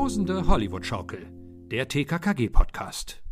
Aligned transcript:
Tosende 0.00 0.48
Hollywood-Schaukel, 0.48 1.26
der 1.70 1.86
TKKG-Podcast. 1.86 3.22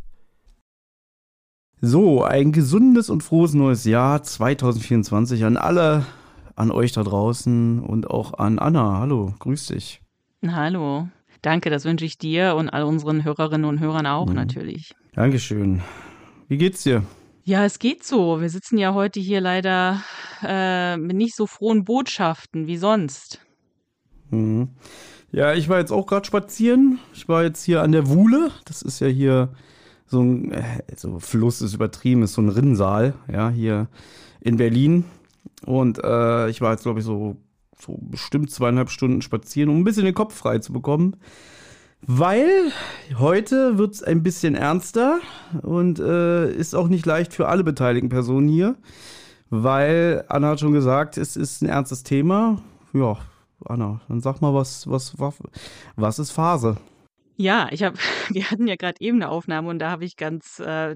So, 1.81 2.23
ein 2.23 2.51
gesundes 2.51 3.09
und 3.09 3.23
frohes 3.23 3.55
neues 3.55 3.85
Jahr 3.85 4.21
2024 4.21 5.45
an 5.45 5.57
alle, 5.57 6.05
an 6.55 6.69
euch 6.69 6.91
da 6.91 7.01
draußen 7.01 7.79
und 7.79 8.11
auch 8.11 8.37
an 8.37 8.59
Anna. 8.59 8.99
Hallo, 8.99 9.33
grüß 9.39 9.65
dich. 9.65 10.03
Hallo. 10.45 11.07
Danke, 11.41 11.71
das 11.71 11.85
wünsche 11.85 12.05
ich 12.05 12.19
dir 12.19 12.53
und 12.55 12.69
all 12.69 12.83
unseren 12.83 13.23
Hörerinnen 13.23 13.65
und 13.65 13.79
Hörern 13.79 14.05
auch 14.05 14.27
mhm. 14.27 14.35
natürlich. 14.35 14.93
Dankeschön. 15.15 15.81
Wie 16.49 16.57
geht's 16.57 16.83
dir? 16.83 17.01
Ja, 17.45 17.65
es 17.65 17.79
geht 17.79 18.03
so. 18.03 18.41
Wir 18.41 18.49
sitzen 18.51 18.77
ja 18.77 18.93
heute 18.93 19.19
hier 19.19 19.41
leider 19.41 20.03
äh, 20.43 20.97
mit 20.97 21.17
nicht 21.17 21.35
so 21.35 21.47
frohen 21.47 21.83
Botschaften 21.83 22.67
wie 22.67 22.77
sonst. 22.77 23.43
Mhm. 24.29 24.69
Ja, 25.31 25.53
ich 25.53 25.69
war 25.69 25.79
jetzt 25.79 25.91
auch 25.91 26.07
gerade 26.07 26.25
spazieren. 26.25 26.99
Ich 27.13 27.27
war 27.29 27.43
jetzt 27.43 27.63
hier 27.63 27.83
an 27.83 27.91
der 27.91 28.09
Wuhle. 28.09 28.51
Das 28.65 28.81
ist 28.81 28.99
ja 28.99 29.07
hier 29.07 29.49
so 30.07 30.21
ein 30.21 30.51
äh, 30.51 30.63
so 30.95 31.19
Fluss 31.19 31.61
ist 31.61 31.73
übertrieben, 31.73 32.23
ist 32.23 32.33
so 32.33 32.41
ein 32.41 32.49
Rinnsal, 32.49 33.13
ja, 33.31 33.49
hier 33.49 33.87
in 34.41 34.57
Berlin. 34.57 35.05
Und 35.65 36.03
äh, 36.03 36.49
ich 36.49 36.61
war 36.61 36.71
jetzt, 36.71 36.83
glaube 36.83 36.99
ich, 36.99 37.05
so, 37.05 37.37
so 37.79 37.97
bestimmt 38.01 38.49
zweieinhalb 38.49 38.89
Stunden 38.89 39.21
spazieren, 39.21 39.69
um 39.69 39.79
ein 39.79 39.83
bisschen 39.83 40.05
den 40.05 40.15
Kopf 40.15 40.35
frei 40.35 40.59
zu 40.59 40.73
bekommen. 40.73 41.15
Weil 42.01 42.71
heute 43.17 43.77
wird 43.77 43.93
es 43.93 44.03
ein 44.03 44.23
bisschen 44.23 44.55
ernster 44.55 45.19
und 45.61 45.99
äh, 45.99 46.49
ist 46.51 46.73
auch 46.73 46.87
nicht 46.87 47.05
leicht 47.05 47.33
für 47.33 47.49
alle 47.49 47.63
beteiligten 47.63 48.09
Personen 48.09 48.47
hier. 48.47 48.77
Weil 49.49 50.23
Anna 50.29 50.49
hat 50.49 50.59
schon 50.59 50.71
gesagt, 50.71 51.17
es 51.17 51.35
ist 51.35 51.61
ein 51.61 51.69
ernstes 51.69 52.03
Thema. 52.03 52.61
Ja, 52.93 53.17
Anna, 53.65 54.01
dann 54.07 54.21
sag 54.21 54.41
mal, 54.41 54.53
was, 54.53 54.89
was, 54.89 55.19
was, 55.19 55.35
was 55.95 56.19
ist 56.19 56.31
Phase? 56.31 56.77
Ja, 57.35 57.67
ich 57.71 57.83
habe, 57.83 57.97
wir 58.29 58.49
hatten 58.51 58.67
ja 58.67 58.75
gerade 58.75 58.99
eben 58.99 59.17
eine 59.17 59.29
Aufnahme 59.29 59.69
und 59.69 59.79
da 59.79 59.91
habe 59.91 60.05
ich 60.05 60.17
ganz 60.17 60.59
äh, 60.59 60.95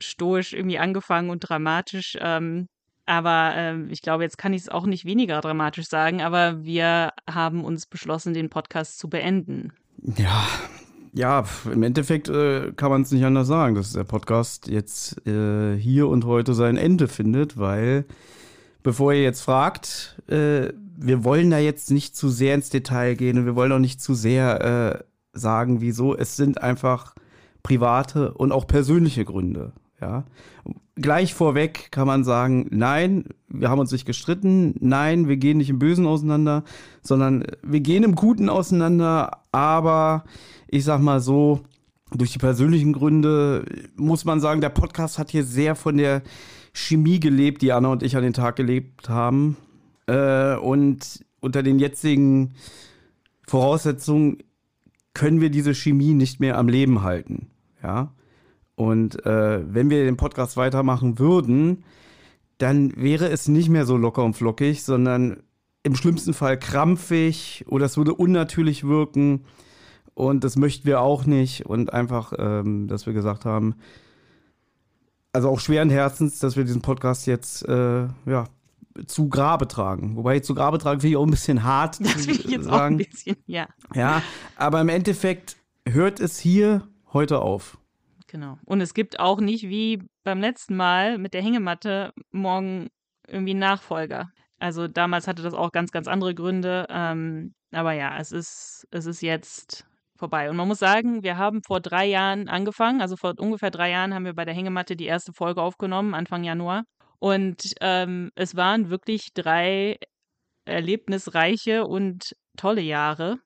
stoisch 0.00 0.52
irgendwie 0.52 0.78
angefangen 0.78 1.30
und 1.30 1.40
dramatisch. 1.40 2.16
Ähm, 2.20 2.68
aber 3.06 3.52
ähm, 3.54 3.88
ich 3.90 4.00
glaube, 4.00 4.22
jetzt 4.22 4.38
kann 4.38 4.54
ich 4.54 4.62
es 4.62 4.68
auch 4.68 4.86
nicht 4.86 5.04
weniger 5.04 5.40
dramatisch 5.40 5.88
sagen, 5.88 6.22
aber 6.22 6.64
wir 6.64 7.12
haben 7.30 7.64
uns 7.64 7.86
beschlossen, 7.86 8.32
den 8.32 8.48
Podcast 8.48 8.98
zu 8.98 9.10
beenden. 9.10 9.72
Ja, 10.16 10.46
ja, 11.12 11.44
im 11.70 11.82
Endeffekt 11.82 12.28
äh, 12.28 12.72
kann 12.72 12.90
man 12.90 13.02
es 13.02 13.12
nicht 13.12 13.24
anders 13.24 13.46
sagen, 13.46 13.74
dass 13.74 13.92
der 13.92 14.04
Podcast 14.04 14.68
jetzt 14.68 15.24
äh, 15.26 15.76
hier 15.76 16.08
und 16.08 16.24
heute 16.24 16.54
sein 16.54 16.76
Ende 16.76 17.08
findet, 17.08 17.58
weil 17.58 18.04
bevor 18.82 19.12
ihr 19.12 19.22
jetzt 19.22 19.42
fragt, 19.42 20.20
äh, 20.28 20.72
wir 20.96 21.24
wollen 21.24 21.50
da 21.50 21.58
jetzt 21.58 21.90
nicht 21.90 22.16
zu 22.16 22.28
sehr 22.28 22.54
ins 22.54 22.70
Detail 22.70 23.14
gehen 23.14 23.38
und 23.38 23.46
wir 23.46 23.56
wollen 23.56 23.72
auch 23.72 23.78
nicht 23.78 24.00
zu 24.00 24.14
sehr 24.14 24.60
äh, 24.94 25.04
sagen, 25.32 25.80
wieso. 25.80 26.16
Es 26.16 26.36
sind 26.36 26.62
einfach 26.62 27.14
private 27.62 28.32
und 28.34 28.52
auch 28.52 28.66
persönliche 28.66 29.24
Gründe. 29.24 29.72
Ja. 30.00 30.24
Gleich 30.96 31.34
vorweg 31.34 31.90
kann 31.90 32.06
man 32.06 32.22
sagen, 32.22 32.68
nein, 32.70 33.24
wir 33.48 33.68
haben 33.68 33.80
uns 33.80 33.90
nicht 33.90 34.06
gestritten, 34.06 34.74
nein, 34.80 35.28
wir 35.28 35.36
gehen 35.36 35.58
nicht 35.58 35.70
im 35.70 35.78
Bösen 35.78 36.06
auseinander, 36.06 36.62
sondern 37.02 37.44
wir 37.62 37.80
gehen 37.80 38.04
im 38.04 38.14
Guten 38.14 38.48
auseinander, 38.48 39.38
aber 39.50 40.24
ich 40.68 40.84
sag 40.84 41.00
mal 41.00 41.20
so, 41.20 41.60
durch 42.12 42.32
die 42.32 42.38
persönlichen 42.38 42.92
Gründe 42.92 43.64
muss 43.96 44.24
man 44.24 44.40
sagen, 44.40 44.60
der 44.60 44.68
Podcast 44.68 45.18
hat 45.18 45.30
hier 45.30 45.44
sehr 45.44 45.74
von 45.74 45.96
der 45.96 46.22
Chemie 46.72 47.18
gelebt, 47.18 47.62
die 47.62 47.72
Anna 47.72 47.88
und 47.88 48.02
ich 48.02 48.16
an 48.16 48.22
den 48.22 48.32
Tag 48.32 48.56
gelebt 48.56 49.08
haben. 49.08 49.56
Äh, 50.06 50.56
und 50.56 51.24
unter 51.40 51.62
den 51.62 51.78
jetzigen 51.78 52.54
Voraussetzungen 53.46 54.38
können 55.12 55.40
wir 55.40 55.50
diese 55.50 55.74
Chemie 55.74 56.14
nicht 56.14 56.40
mehr 56.40 56.58
am 56.58 56.68
Leben 56.68 57.02
halten. 57.02 57.50
Ja. 57.82 58.12
Und 58.74 59.24
äh, 59.24 59.62
wenn 59.72 59.90
wir 59.90 60.04
den 60.04 60.16
Podcast 60.16 60.56
weitermachen 60.56 61.18
würden, 61.18 61.84
dann 62.58 62.96
wäre 62.96 63.28
es 63.28 63.46
nicht 63.48 63.68
mehr 63.68 63.86
so 63.86 63.96
locker 63.96 64.24
und 64.24 64.34
flockig, 64.34 64.82
sondern 64.82 65.42
im 65.84 65.94
schlimmsten 65.94 66.34
Fall 66.34 66.58
krampfig 66.58 67.64
oder 67.68 67.86
es 67.86 67.96
würde 67.96 68.14
unnatürlich 68.14 68.84
wirken. 68.84 69.44
Und 70.14 70.44
das 70.44 70.56
möchten 70.56 70.86
wir 70.86 71.00
auch 71.00 71.26
nicht. 71.26 71.66
Und 71.66 71.92
einfach, 71.92 72.32
ähm, 72.38 72.88
dass 72.88 73.06
wir 73.06 73.12
gesagt 73.12 73.44
haben, 73.44 73.74
also 75.32 75.48
auch 75.48 75.60
schweren 75.60 75.90
Herzens, 75.90 76.38
dass 76.38 76.56
wir 76.56 76.64
diesen 76.64 76.82
Podcast 76.82 77.26
jetzt 77.26 77.68
äh, 77.68 78.06
ja, 78.26 78.44
zu 79.06 79.28
Grabe 79.28 79.68
tragen. 79.68 80.16
Wobei 80.16 80.40
zu 80.40 80.54
Grabe 80.54 80.78
tragen 80.78 81.00
finde 81.00 81.12
ich 81.12 81.16
auch 81.16 81.26
ein 81.26 81.30
bisschen 81.30 81.64
hart. 81.64 81.98
Das 82.04 82.26
finde 82.26 82.40
ich 82.40 82.44
jetzt 82.44 82.64
sagen. 82.64 82.76
auch 82.76 82.80
ein 82.82 82.96
bisschen, 82.98 83.36
ja. 83.46 83.66
Ja, 83.94 84.22
aber 84.56 84.80
im 84.80 84.88
Endeffekt 84.88 85.56
hört 85.86 86.20
es 86.20 86.38
hier 86.38 86.86
heute 87.12 87.40
auf. 87.40 87.78
Genau. 88.28 88.58
Und 88.64 88.80
es 88.80 88.94
gibt 88.94 89.20
auch 89.20 89.40
nicht 89.40 89.68
wie 89.68 90.02
beim 90.24 90.40
letzten 90.40 90.76
Mal 90.76 91.18
mit 91.18 91.34
der 91.34 91.42
Hängematte 91.42 92.12
morgen 92.32 92.88
irgendwie 93.28 93.52
einen 93.52 93.60
Nachfolger. 93.60 94.30
Also 94.58 94.88
damals 94.88 95.28
hatte 95.28 95.42
das 95.42 95.54
auch 95.54 95.72
ganz, 95.72 95.92
ganz 95.92 96.08
andere 96.08 96.34
Gründe. 96.34 96.86
Ähm, 96.88 97.54
aber 97.72 97.92
ja, 97.92 98.18
es 98.18 98.32
ist, 98.32 98.86
es 98.90 99.06
ist 99.06 99.20
jetzt 99.20 99.86
vorbei. 100.16 100.48
Und 100.48 100.56
man 100.56 100.68
muss 100.68 100.78
sagen, 100.78 101.22
wir 101.22 101.36
haben 101.36 101.62
vor 101.62 101.80
drei 101.80 102.06
Jahren 102.06 102.48
angefangen, 102.48 103.00
also 103.00 103.16
vor 103.16 103.34
ungefähr 103.38 103.70
drei 103.70 103.90
Jahren 103.90 104.14
haben 104.14 104.24
wir 104.24 104.34
bei 104.34 104.44
der 104.44 104.54
Hängematte 104.54 104.96
die 104.96 105.06
erste 105.06 105.32
Folge 105.32 105.60
aufgenommen, 105.60 106.14
Anfang 106.14 106.44
Januar. 106.44 106.84
Und 107.24 107.72
ähm, 107.80 108.32
es 108.34 108.54
waren 108.54 108.90
wirklich 108.90 109.32
drei 109.32 109.96
erlebnisreiche 110.66 111.86
und 111.86 112.36
tolle 112.58 112.82
Jahre. 112.82 113.38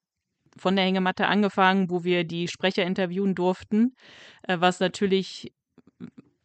Von 0.56 0.74
der 0.74 0.84
Hängematte 0.84 1.28
angefangen, 1.28 1.88
wo 1.88 2.02
wir 2.02 2.24
die 2.24 2.48
Sprecher 2.48 2.82
interviewen 2.82 3.36
durften, 3.36 3.94
äh, 4.42 4.56
was 4.58 4.80
natürlich 4.80 5.52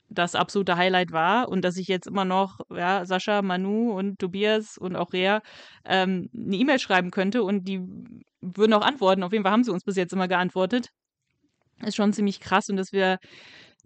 das 0.10 0.36
absolute 0.36 0.78
Highlight 0.78 1.12
war 1.12 1.50
und 1.50 1.66
dass 1.66 1.78
ich 1.78 1.88
jetzt 1.88 2.06
immer 2.06 2.24
noch 2.24 2.60
ja, 2.70 3.04
Sascha, 3.04 3.42
Manu 3.42 3.98
und 3.98 4.20
Tobias 4.20 4.78
und 4.78 4.96
auch 4.96 5.12
Rea 5.12 5.42
ähm, 5.86 6.30
eine 6.36 6.56
E-Mail 6.56 6.78
schreiben 6.78 7.10
könnte 7.10 7.42
und 7.42 7.68
die 7.68 7.82
würden 8.42 8.74
auch 8.74 8.86
antworten. 8.86 9.24
Auf 9.24 9.32
jeden 9.32 9.44
Fall 9.44 9.54
haben 9.54 9.64
sie 9.64 9.72
uns 9.72 9.84
bis 9.84 9.96
jetzt 9.96 10.14
immer 10.14 10.28
geantwortet. 10.28 10.90
Ist 11.82 11.96
schon 11.96 12.14
ziemlich 12.14 12.40
krass 12.40 12.70
und 12.70 12.78
dass 12.78 12.92
wir 12.94 13.18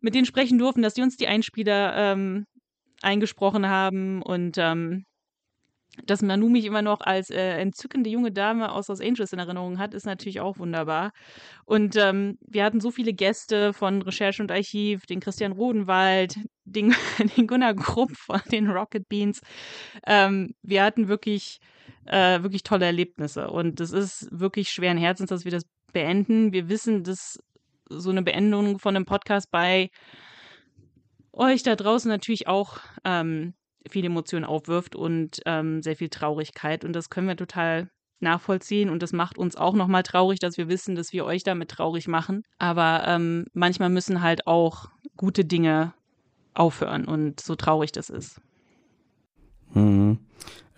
mit 0.02 0.16
denen 0.16 0.26
sprechen 0.26 0.58
durften, 0.58 0.82
dass 0.82 0.96
die 0.96 1.02
uns 1.02 1.16
die 1.16 1.30
Einspieler 1.30 1.96
ähm, 1.96 2.46
eingesprochen 3.02 3.68
haben 3.68 4.22
und 4.22 4.58
ähm, 4.58 5.06
dass 6.06 6.22
Manu 6.22 6.50
mich 6.50 6.66
immer 6.66 6.82
noch 6.82 7.02
als 7.02 7.30
äh, 7.30 7.60
entzückende 7.60 8.10
junge 8.10 8.32
Dame 8.32 8.72
aus 8.72 8.88
Los 8.88 9.02
Angeles 9.02 9.34
in 9.34 9.40
Erinnerung 9.40 9.80
hat, 9.80 9.94
ist 9.94 10.06
natürlich 10.06 10.40
auch 10.40 10.60
wunderbar. 10.60 11.12
Und 11.66 11.96
ähm, 11.96 12.38
wir 12.46 12.64
hatten 12.64 12.80
so 12.80 12.92
viele 12.92 13.14
Gäste 13.14 13.74
von 13.74 14.02
Recherche 14.02 14.42
und 14.42 14.52
Archiv, 14.52 15.06
den 15.06 15.20
Christian 15.20 15.54
Rodenwald, 15.54 16.38
den, 16.66 16.94
den 17.38 17.48
Gunnar 17.48 17.74
Grupp 17.74 18.16
von 18.16 18.42
den 18.52 18.70
Rocket 18.70 19.08
Beans. 19.10 19.42
Ähm, 20.06 20.54
wir 20.62 20.84
hatten 20.84 21.08
wirklich, 21.08 21.58
äh, 22.06 22.44
wirklich 22.44 22.64
tolle 22.64 22.86
Erlebnisse. 22.86 23.50
Und 23.50 23.80
es 23.80 23.92
ist 23.92 24.28
wirklich 24.32 24.70
schweren 24.70 24.98
Herzens, 24.98 25.30
dass 25.30 25.46
wir 25.46 25.52
das 25.52 25.64
beenden. 25.94 26.54
Wir 26.54 26.70
wissen, 26.70 27.04
dass 27.04 27.40
so 27.90 28.10
eine 28.10 28.22
Beendung 28.22 28.80
von 28.80 28.96
einem 28.96 29.06
Podcast 29.06 29.50
bei 29.50 29.90
euch 31.34 31.64
da 31.64 31.76
draußen 31.76 32.10
natürlich 32.10 32.48
auch 32.48 32.80
ähm, 33.04 33.54
viele 33.90 34.08
Emotionen 34.08 34.46
aufwirft 34.46 34.96
und 34.96 35.42
ähm, 35.46 35.82
sehr 35.82 35.96
viel 35.96 36.10
Traurigkeit. 36.10 36.84
Und 36.84 36.94
das 36.94 37.10
können 37.10 37.28
wir 37.28 37.38
total 37.38 37.90
nachvollziehen 38.20 38.90
und 38.90 39.04
das 39.04 39.14
macht 39.14 39.38
uns 39.38 39.56
auch 39.56 39.74
nochmal 39.74 40.04
traurig, 40.04 40.40
dass 40.40 40.58
wir 40.58 40.70
wissen, 40.70 40.96
dass 40.96 41.14
wir 41.14 41.26
euch 41.26 41.44
damit 41.44 41.70
traurig 41.70 42.08
machen. 42.08 42.44
Aber 42.58 43.04
ähm, 43.06 43.46
manchmal 43.54 43.90
müssen 43.90 44.22
halt 44.22 44.48
auch 44.48 44.90
gute 45.16 45.46
Dinge 45.46 45.94
aufhören 46.54 47.06
und 47.06 47.40
so 47.40 47.56
traurig 47.56 47.92
das 47.92 48.10
ist. 48.10 48.42
Mhm. 49.74 50.18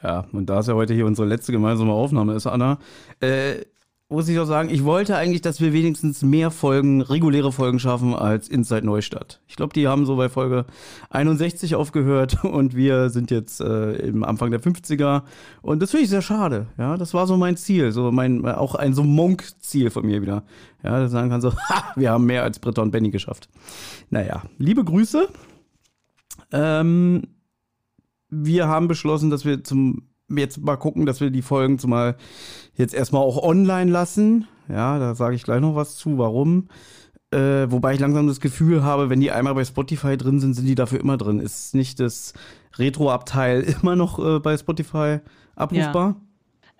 Ja, 0.04 0.25
und 0.31 0.48
da 0.50 0.60
es 0.60 0.68
ja 0.68 0.75
heute 0.75 0.94
hier 0.94 1.06
unsere 1.06 1.28
letzte 1.28 1.51
gemeinsame 1.51 1.92
Aufnahme 1.92 2.34
ist, 2.34 2.48
Anna, 2.48 2.80
äh, 3.19 3.66
muss 4.11 4.27
ich 4.27 4.39
auch 4.39 4.45
sagen, 4.45 4.69
ich 4.69 4.83
wollte 4.83 5.15
eigentlich, 5.15 5.41
dass 5.41 5.61
wir 5.61 5.71
wenigstens 5.71 6.23
mehr 6.23 6.50
Folgen, 6.50 7.01
reguläre 7.01 7.51
Folgen 7.51 7.79
schaffen 7.79 8.15
als 8.15 8.47
Inside 8.47 8.83
Neustadt. 8.83 9.39
Ich 9.47 9.56
glaube, 9.56 9.73
die 9.73 9.88
haben 9.88 10.07
so 10.07 10.15
bei 10.15 10.29
Folge 10.29 10.65
61 11.11 11.75
aufgehört 11.75 12.44
und 12.44 12.75
wir 12.75 13.11
sind 13.11 13.29
jetzt 13.29 13.61
äh, 13.61 13.94
im 13.97 14.23
Anfang 14.23 14.50
der 14.50 14.61
50er. 14.61 15.21
Und 15.61 15.83
das 15.83 15.91
finde 15.91 16.06
ich 16.06 16.09
sehr 16.09 16.23
schade. 16.23 16.65
Ja, 16.79 16.97
das 16.97 17.13
war 17.13 17.27
so 17.27 17.38
mein 17.38 17.56
Ziel, 17.56 17.91
so 17.91 18.11
mein, 18.11 18.44
auch 18.47 18.73
ein 18.73 18.95
so 18.95 19.03
Monk-Ziel 19.03 19.91
von 19.91 20.07
mir 20.07 20.23
wieder. 20.23 20.44
Ja, 20.83 21.00
dass 21.00 21.12
sagen 21.12 21.29
kann 21.29 21.41
so, 21.41 21.53
ha, 21.69 21.94
wir 21.95 22.09
haben 22.09 22.25
mehr 22.25 22.41
als 22.41 22.57
Britta 22.57 22.81
und 22.81 22.89
Benny 22.89 23.12
geschafft. 23.12 23.47
Naja, 24.09 24.41
liebe 24.57 24.83
Grüße. 24.83 25.27
Ähm, 26.51 27.27
wir 28.31 28.67
haben 28.67 28.88
beschlossen, 28.88 29.29
dass 29.29 29.45
wir 29.45 29.63
zum 29.63 30.08
jetzt 30.29 30.59
mal 30.61 30.77
gucken, 30.77 31.05
dass 31.05 31.21
wir 31.21 31.29
die 31.29 31.41
Folgen 31.41 31.79
zumal 31.79 32.15
jetzt 32.75 32.93
erstmal 32.93 33.21
auch 33.21 33.41
online 33.41 33.91
lassen. 33.91 34.47
Ja, 34.67 34.99
da 34.99 35.15
sage 35.15 35.35
ich 35.35 35.43
gleich 35.43 35.61
noch 35.61 35.75
was 35.75 35.95
zu, 35.95 36.17
warum. 36.17 36.67
Äh, 37.31 37.71
wobei 37.71 37.93
ich 37.93 37.99
langsam 37.99 38.27
das 38.27 38.39
Gefühl 38.39 38.83
habe, 38.83 39.09
wenn 39.09 39.19
die 39.19 39.31
einmal 39.31 39.53
bei 39.53 39.63
Spotify 39.63 40.17
drin 40.17 40.39
sind, 40.39 40.55
sind 40.55 40.65
die 40.65 40.75
dafür 40.75 40.99
immer 40.99 41.17
drin. 41.17 41.39
Ist 41.39 41.75
nicht 41.75 41.99
das 41.99 42.33
Retro-Abteil 42.77 43.61
immer 43.81 43.95
noch 43.95 44.17
äh, 44.19 44.39
bei 44.39 44.57
Spotify 44.57 45.19
abrufbar? 45.55 46.15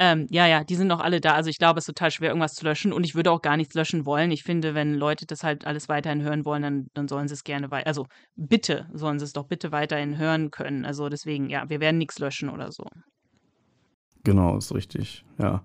Ähm, 0.02 0.28
ja, 0.32 0.48
ja, 0.48 0.64
die 0.64 0.76
sind 0.76 0.88
noch 0.88 1.02
alle 1.02 1.20
da. 1.20 1.34
Also 1.34 1.50
ich 1.50 1.58
glaube, 1.58 1.78
es 1.78 1.84
ist 1.84 1.94
total 1.94 2.10
schwer, 2.10 2.30
irgendwas 2.30 2.56
zu 2.56 2.64
löschen 2.64 2.94
und 2.94 3.04
ich 3.04 3.16
würde 3.16 3.32
auch 3.32 3.42
gar 3.42 3.58
nichts 3.58 3.76
löschen 3.76 4.06
wollen. 4.06 4.32
Ich 4.32 4.44
finde, 4.44 4.74
wenn 4.74 4.94
Leute 4.96 5.26
das 5.26 5.44
halt 5.44 5.68
alles 5.68 5.90
weiterhin 5.90 6.22
hören 6.22 6.46
wollen, 6.46 6.62
dann, 6.64 6.88
dann 6.94 7.10
sollen 7.10 7.28
sie 7.28 7.34
es 7.34 7.44
gerne 7.44 7.70
weiter. 7.70 7.88
Also 7.88 8.08
bitte 8.38 8.88
sollen 8.94 9.20
sie 9.20 9.26
es 9.26 9.34
doch 9.34 9.46
bitte 9.46 9.74
weiterhin 9.74 10.18
hören 10.18 10.52
können. 10.52 10.86
Also 10.86 11.10
deswegen, 11.10 11.50
ja, 11.50 11.70
wir 11.70 11.82
werden 11.82 11.98
nichts 11.98 12.18
löschen 12.18 12.50
oder 12.50 12.72
so. 12.72 12.86
Genau, 14.30 14.58
ist 14.58 14.76
richtig, 14.76 15.26
ja. 15.40 15.64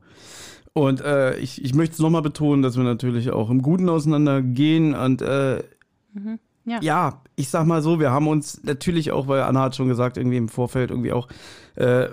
Und 0.72 1.02
äh, 1.02 1.36
ich, 1.36 1.62
ich 1.62 1.74
möchte 1.74 1.92
es 1.92 1.98
nochmal 1.98 2.22
betonen, 2.22 2.62
dass 2.62 2.78
wir 2.78 2.82
natürlich 2.82 3.30
auch 3.30 3.50
im 3.50 3.60
Guten 3.60 3.90
auseinandergehen 3.90 4.94
und 4.94 5.20
äh, 5.20 5.62
mhm. 6.14 6.38
ja. 6.64 6.78
ja. 6.80 7.22
ich 7.36 7.50
sag 7.50 7.66
mal 7.66 7.82
so, 7.82 8.00
wir 8.00 8.10
haben 8.10 8.26
uns 8.26 8.62
natürlich 8.64 9.12
auch, 9.12 9.28
weil 9.28 9.42
Anna 9.42 9.64
hat 9.64 9.76
schon 9.76 9.88
gesagt, 9.88 10.16
irgendwie 10.16 10.38
im 10.38 10.48
Vorfeld 10.48 10.90
irgendwie 10.90 11.12
auch 11.12 11.28
äh, 11.74 12.08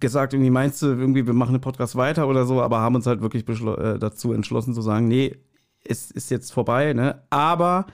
gesagt, 0.00 0.32
irgendwie 0.32 0.50
meinst 0.50 0.80
du, 0.80 0.86
irgendwie 0.86 1.26
wir 1.26 1.34
machen 1.34 1.52
den 1.52 1.60
Podcast 1.60 1.96
weiter 1.96 2.28
oder 2.28 2.46
so, 2.46 2.62
aber 2.62 2.80
haben 2.80 2.94
uns 2.94 3.06
halt 3.06 3.20
wirklich 3.20 3.46
äh, 3.46 3.98
dazu 3.98 4.32
entschlossen 4.32 4.72
zu 4.72 4.80
sagen, 4.80 5.06
nee, 5.06 5.36
es 5.84 6.10
ist 6.10 6.30
jetzt 6.30 6.50
vorbei, 6.50 6.94
ne? 6.94 7.20
Aber 7.28 7.84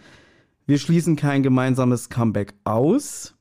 wir 0.64 0.78
schließen 0.78 1.16
kein 1.16 1.42
gemeinsames 1.42 2.08
Comeback 2.08 2.54
aus. 2.62 3.34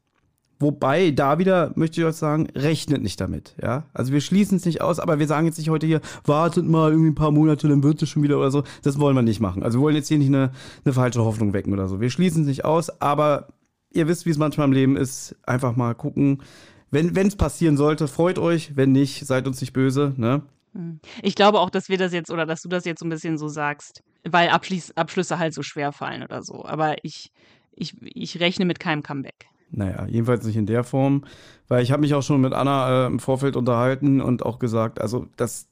Wobei, 0.62 1.12
da 1.12 1.40
wieder 1.40 1.72
möchte 1.76 2.02
ich 2.02 2.06
euch 2.06 2.16
sagen, 2.16 2.48
rechnet 2.54 3.02
nicht 3.02 3.22
damit, 3.22 3.56
ja. 3.62 3.86
Also 3.94 4.12
wir 4.12 4.20
schließen 4.20 4.58
es 4.58 4.66
nicht 4.66 4.82
aus, 4.82 5.00
aber 5.00 5.18
wir 5.18 5.26
sagen 5.26 5.46
jetzt 5.46 5.58
nicht 5.58 5.70
heute 5.70 5.88
hier, 5.88 6.02
wartet 6.26 6.66
mal 6.66 6.92
irgendwie 6.92 7.12
ein 7.12 7.16
paar 7.16 7.32
Monate, 7.32 7.70
dann 7.70 7.82
wird 7.82 8.02
es 8.02 8.10
schon 8.10 8.24
wieder 8.24 8.38
oder 8.38 8.52
so. 8.52 8.64
Das 8.84 9.00
wollen 9.00 9.16
wir 9.16 9.22
nicht 9.22 9.40
machen. 9.40 9.64
Also 9.64 9.80
wir 9.80 9.84
wollen 9.84 9.96
jetzt 9.96 10.10
hier 10.10 10.18
nicht 10.18 10.28
eine, 10.28 10.52
eine 10.84 10.94
falsche 10.94 11.24
Hoffnung 11.24 11.54
wecken 11.54 11.72
oder 11.72 11.88
so. 11.88 12.02
Wir 12.02 12.10
schließen 12.10 12.42
es 12.42 12.48
nicht 12.48 12.66
aus, 12.66 12.90
aber 13.02 13.48
ihr 13.92 14.10
wisst, 14.10 14.26
wie 14.26 14.32
es 14.32 14.38
manchmal 14.38 14.68
im 14.68 14.74
Leben 14.74 14.98
ist. 14.98 15.36
Einfach 15.46 15.78
mal 15.78 15.96
gucken. 15.96 16.44
Wenn 16.92 17.16
es 17.16 17.38
passieren 17.38 17.78
sollte, 17.78 18.10
freut 18.10 18.38
euch. 18.38 18.76
Wenn 18.76 18.92
nicht, 18.92 19.26
seid 19.26 19.48
uns 19.48 19.62
nicht 19.62 19.72
böse, 19.74 20.14
ne? 20.18 20.42
Hm. 20.74 21.00
Ich 21.22 21.36
glaube 21.36 21.60
auch, 21.60 21.70
dass 21.70 21.88
wir 21.88 21.98
das 21.98 22.12
jetzt 22.12 22.32
oder 22.32 22.46
dass 22.46 22.62
du 22.62 22.70
das 22.70 22.84
jetzt 22.84 23.00
so 23.00 23.06
ein 23.06 23.10
bisschen 23.10 23.38
so 23.38 23.48
sagst, 23.48 24.04
weil 24.30 24.50
Abschließ, 24.50 24.98
Abschlüsse 24.98 25.40
halt 25.40 25.54
so 25.54 25.64
schwer 25.64 25.94
fallen 25.94 26.24
oder 26.24 26.42
so. 26.42 26.66
Aber 26.66 26.96
ich, 27.04 27.32
ich, 27.72 27.96
ich 28.02 28.40
rechne 28.40 28.66
mit 28.66 28.80
keinem 28.80 29.04
Comeback. 29.04 29.48
Naja, 29.72 30.06
jedenfalls 30.08 30.46
nicht 30.46 30.56
in 30.56 30.66
der 30.66 30.84
Form, 30.84 31.24
weil 31.68 31.84
ich 31.84 31.92
habe 31.92 32.02
mich 32.02 32.14
auch 32.14 32.24
schon 32.24 32.42
mit 32.42 32.54
Anna 32.54 33.06
äh, 33.06 33.08
im 33.08 33.20
Vorfeld 33.20 33.56
unterhalten 33.56 34.22
und 34.22 34.46
auch 34.46 34.60
gesagt, 34.60 35.00
also 35.00 35.28
das, 35.38 35.68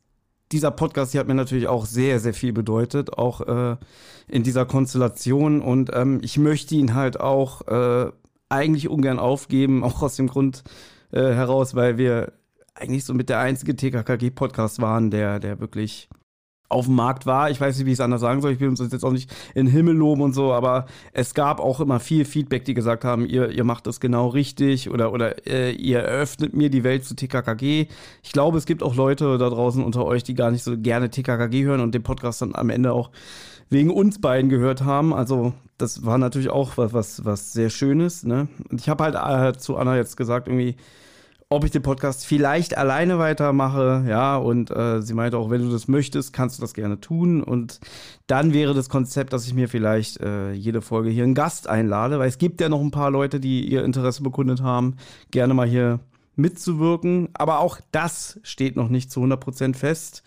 dieser 0.51 0.71
Podcast 0.71 1.11
hier 1.11 1.19
hat 1.19 1.27
mir 1.27 1.33
natürlich 1.33 1.67
auch 1.67 1.85
sehr, 1.85 2.19
sehr 2.19 2.33
viel 2.33 2.53
bedeutet, 2.53 3.17
auch 3.17 3.41
äh, 3.41 3.77
in 4.27 4.44
dieser 4.44 4.65
Konstellation. 4.65 5.61
Und 5.61 5.91
ähm, 5.94 6.19
ich 6.21 6.38
möchte 6.38 6.75
ihn 6.75 6.94
halt 6.94 7.19
auch 7.19 7.67
äh, 7.67 8.11
eigentlich 8.49 8.88
ungern 8.88 9.19
aufgeben, 9.19 9.83
auch 9.83 10.01
aus 10.01 10.15
dem 10.15 10.27
Grund 10.27 10.63
äh, 11.11 11.21
heraus, 11.21 11.75
weil 11.75 11.97
wir 11.97 12.33
eigentlich 12.75 13.05
so 13.05 13.13
mit 13.13 13.29
der 13.29 13.39
einzige 13.39 13.75
TKKG-Podcast 13.75 14.81
waren, 14.81 15.09
der, 15.09 15.39
der 15.39 15.59
wirklich 15.59 16.09
auf 16.69 16.86
dem 16.86 16.96
Markt 16.96 17.25
war. 17.25 17.50
Ich 17.50 17.62
weiß 17.62 17.78
nicht, 17.78 17.86
wie 17.86 17.92
ich 17.92 17.98
es 17.98 18.02
anders 18.02 18.22
sagen 18.22 18.42
soll. 18.42 18.52
Ich 18.52 18.60
will 18.60 18.68
uns 18.68 18.80
jetzt 18.80 19.06
auch 19.06 19.12
nicht 19.12 19.31
in 19.56 19.68
den 19.68 19.72
Himmel 19.72 19.96
loben 19.96 20.22
und 20.22 20.34
so, 20.34 20.54
aber 20.54 20.86
es 21.14 21.34
gab 21.34 21.60
auch 21.60 21.80
immer 21.80 22.00
viel 22.00 22.25
Feedback, 22.25 22.66
die 22.66 22.74
gesagt 22.74 23.06
haben, 23.06 23.25
ihr, 23.25 23.50
ihr 23.52 23.64
macht 23.64 23.88
das 23.88 24.00
genau 24.00 24.28
richtig 24.28 24.90
oder, 24.90 25.14
oder 25.14 25.48
äh, 25.48 25.72
ihr 25.72 26.00
eröffnet 26.00 26.56
mir 26.56 26.69
die 26.69 26.84
Welt 26.84 27.06
zu 27.06 27.16
TKKG. 27.16 27.88
Ich 28.22 28.31
glaube, 28.31 28.58
es 28.58 28.66
gibt 28.66 28.84
auch 28.84 28.96
Leute 28.96 29.38
da 29.38 29.50
draußen 29.50 29.84
unter 29.84 30.06
euch, 30.06 30.24
die 30.24 30.34
gar 30.34 30.52
nicht 30.52 30.64
so 30.64 30.78
gerne 30.78 31.10
TKKG 31.10 31.64
hören 31.64 31.81
und 31.81 31.96
den 31.96 32.04
Podcast 32.04 32.42
dann 32.42 32.56
am 32.56 32.69
Ende 32.69 32.92
auch 32.92 33.12
wegen 33.69 33.90
uns 33.90 34.19
beiden 34.19 34.50
gehört 34.50 34.84
haben. 34.84 35.14
Also 35.14 35.54
das 35.78 36.06
war 36.06 36.18
natürlich 36.18 36.50
auch 36.50 36.78
was, 36.78 36.94
was, 36.94 37.25
was 37.25 37.54
sehr 37.54 37.69
Schönes. 37.69 38.24
Ne? 38.24 38.48
Und 38.69 38.81
ich 38.81 38.90
habe 38.90 39.04
halt 39.04 39.16
äh, 39.16 39.58
zu 39.58 39.78
Anna 39.78 39.96
jetzt 39.96 40.18
gesagt, 40.18 40.48
irgendwie, 40.48 40.75
ob 41.49 41.63
ich 41.63 41.71
den 41.71 41.81
Podcast 41.81 42.25
vielleicht 42.25 42.77
alleine 42.77 43.19
weitermache, 43.19 44.03
ja, 44.07 44.35
und 44.35 44.69
äh, 44.69 45.01
sie 45.01 45.13
meinte 45.13 45.38
auch, 45.38 45.49
wenn 45.49 45.61
du 45.61 45.71
das 45.71 45.88
möchtest, 45.88 46.33
kannst 46.33 46.57
du 46.57 46.61
das 46.61 46.73
gerne 46.73 46.99
tun. 46.99 47.41
Und 47.41 47.79
dann 48.27 48.53
wäre 48.53 48.73
das 48.73 48.89
Konzept, 48.89 49.31
dass 49.31 49.47
ich 49.47 49.53
mir 49.53 49.69
vielleicht 49.69 50.19
äh, 50.19 50.51
jede 50.51 50.81
Folge 50.81 51.09
hier 51.09 51.23
einen 51.23 51.35
Gast 51.35 51.69
einlade, 51.69 52.19
weil 52.19 52.27
es 52.27 52.38
gibt 52.38 52.59
ja 52.59 52.67
noch 52.67 52.81
ein 52.81 52.91
paar 52.91 53.11
Leute, 53.11 53.39
die 53.39 53.65
ihr 53.65 53.85
Interesse 53.85 54.23
bekundet 54.23 54.61
haben, 54.61 54.97
gerne 55.31 55.53
mal 55.53 55.67
hier 55.67 56.01
mitzuwirken. 56.35 57.29
Aber 57.33 57.59
auch 57.59 57.79
das 57.91 58.39
steht 58.44 58.75
noch 58.75 58.89
nicht 58.89 59.09
zu 59.09 59.21
100% 59.21 59.73
fest, 59.75 60.23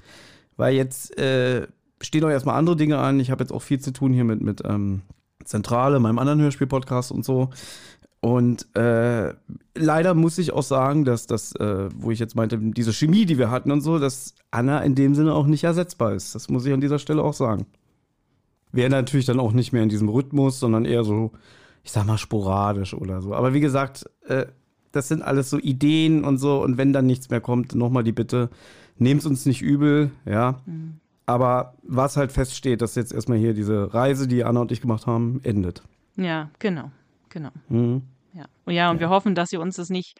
weil 0.56 0.74
jetzt 0.74 1.18
äh, 1.18 1.66
stehen 2.00 2.24
auch 2.24 2.30
erstmal 2.30 2.56
andere 2.56 2.76
Dinge 2.76 2.96
an. 2.98 3.20
Ich 3.20 3.30
habe 3.30 3.44
jetzt 3.44 3.52
auch 3.52 3.62
viel 3.62 3.78
zu 3.78 3.92
tun 3.92 4.14
hier 4.14 4.24
mit, 4.24 4.40
mit 4.40 4.62
ähm, 4.64 5.02
Zentrale, 5.44 6.00
meinem 6.00 6.18
anderen 6.18 6.40
Hörspiel-Podcast 6.40 7.12
und 7.12 7.26
so. 7.26 7.50
Und 8.20 8.68
äh, 8.76 9.32
leider 9.74 10.14
muss 10.14 10.36
ich 10.36 10.52
auch 10.52 10.62
sagen, 10.62 11.04
dass 11.06 11.26
das, 11.26 11.54
äh, 11.56 11.88
wo 11.94 12.10
ich 12.10 12.18
jetzt 12.18 12.36
meinte, 12.36 12.58
diese 12.58 12.92
Chemie, 12.92 13.24
die 13.24 13.38
wir 13.38 13.50
hatten 13.50 13.70
und 13.70 13.80
so, 13.80 13.98
dass 13.98 14.34
Anna 14.50 14.80
in 14.80 14.94
dem 14.94 15.14
Sinne 15.14 15.34
auch 15.34 15.46
nicht 15.46 15.64
ersetzbar 15.64 16.12
ist. 16.12 16.34
Das 16.34 16.50
muss 16.50 16.66
ich 16.66 16.72
an 16.72 16.82
dieser 16.82 16.98
Stelle 16.98 17.22
auch 17.22 17.32
sagen. 17.32 17.66
Wäre 18.72 18.90
natürlich 18.90 19.26
dann 19.26 19.40
auch 19.40 19.52
nicht 19.52 19.72
mehr 19.72 19.82
in 19.82 19.88
diesem 19.88 20.10
Rhythmus, 20.10 20.60
sondern 20.60 20.84
eher 20.84 21.02
so, 21.02 21.32
ich 21.82 21.92
sag 21.92 22.06
mal, 22.06 22.18
sporadisch 22.18 22.92
oder 22.92 23.22
so. 23.22 23.34
Aber 23.34 23.54
wie 23.54 23.60
gesagt, 23.60 24.04
äh, 24.26 24.46
das 24.92 25.08
sind 25.08 25.22
alles 25.22 25.48
so 25.48 25.58
Ideen 25.58 26.22
und 26.24 26.36
so. 26.36 26.62
Und 26.62 26.76
wenn 26.76 26.92
dann 26.92 27.06
nichts 27.06 27.30
mehr 27.30 27.40
kommt, 27.40 27.74
nochmal 27.74 28.04
die 28.04 28.12
Bitte, 28.12 28.50
nehmt 28.98 29.24
uns 29.24 29.46
nicht 29.46 29.62
übel, 29.62 30.10
ja. 30.26 30.60
Mhm. 30.66 31.00
Aber 31.24 31.74
was 31.84 32.16
halt 32.16 32.32
feststeht, 32.32 32.82
dass 32.82 32.96
jetzt 32.96 33.12
erstmal 33.12 33.38
hier 33.38 33.54
diese 33.54 33.94
Reise, 33.94 34.28
die 34.28 34.44
Anna 34.44 34.60
und 34.60 34.72
ich 34.72 34.80
gemacht 34.80 35.06
haben, 35.06 35.40
endet. 35.42 35.82
Ja, 36.16 36.50
genau. 36.58 36.90
Genau. 37.30 37.50
Mhm. 37.68 38.02
Ja. 38.34 38.44
Und 38.64 38.74
ja, 38.74 38.90
und 38.90 38.96
ja. 38.96 39.00
wir 39.00 39.08
hoffen, 39.08 39.34
dass 39.34 39.52
ihr 39.52 39.60
uns 39.60 39.76
das 39.76 39.88
nicht 39.88 40.18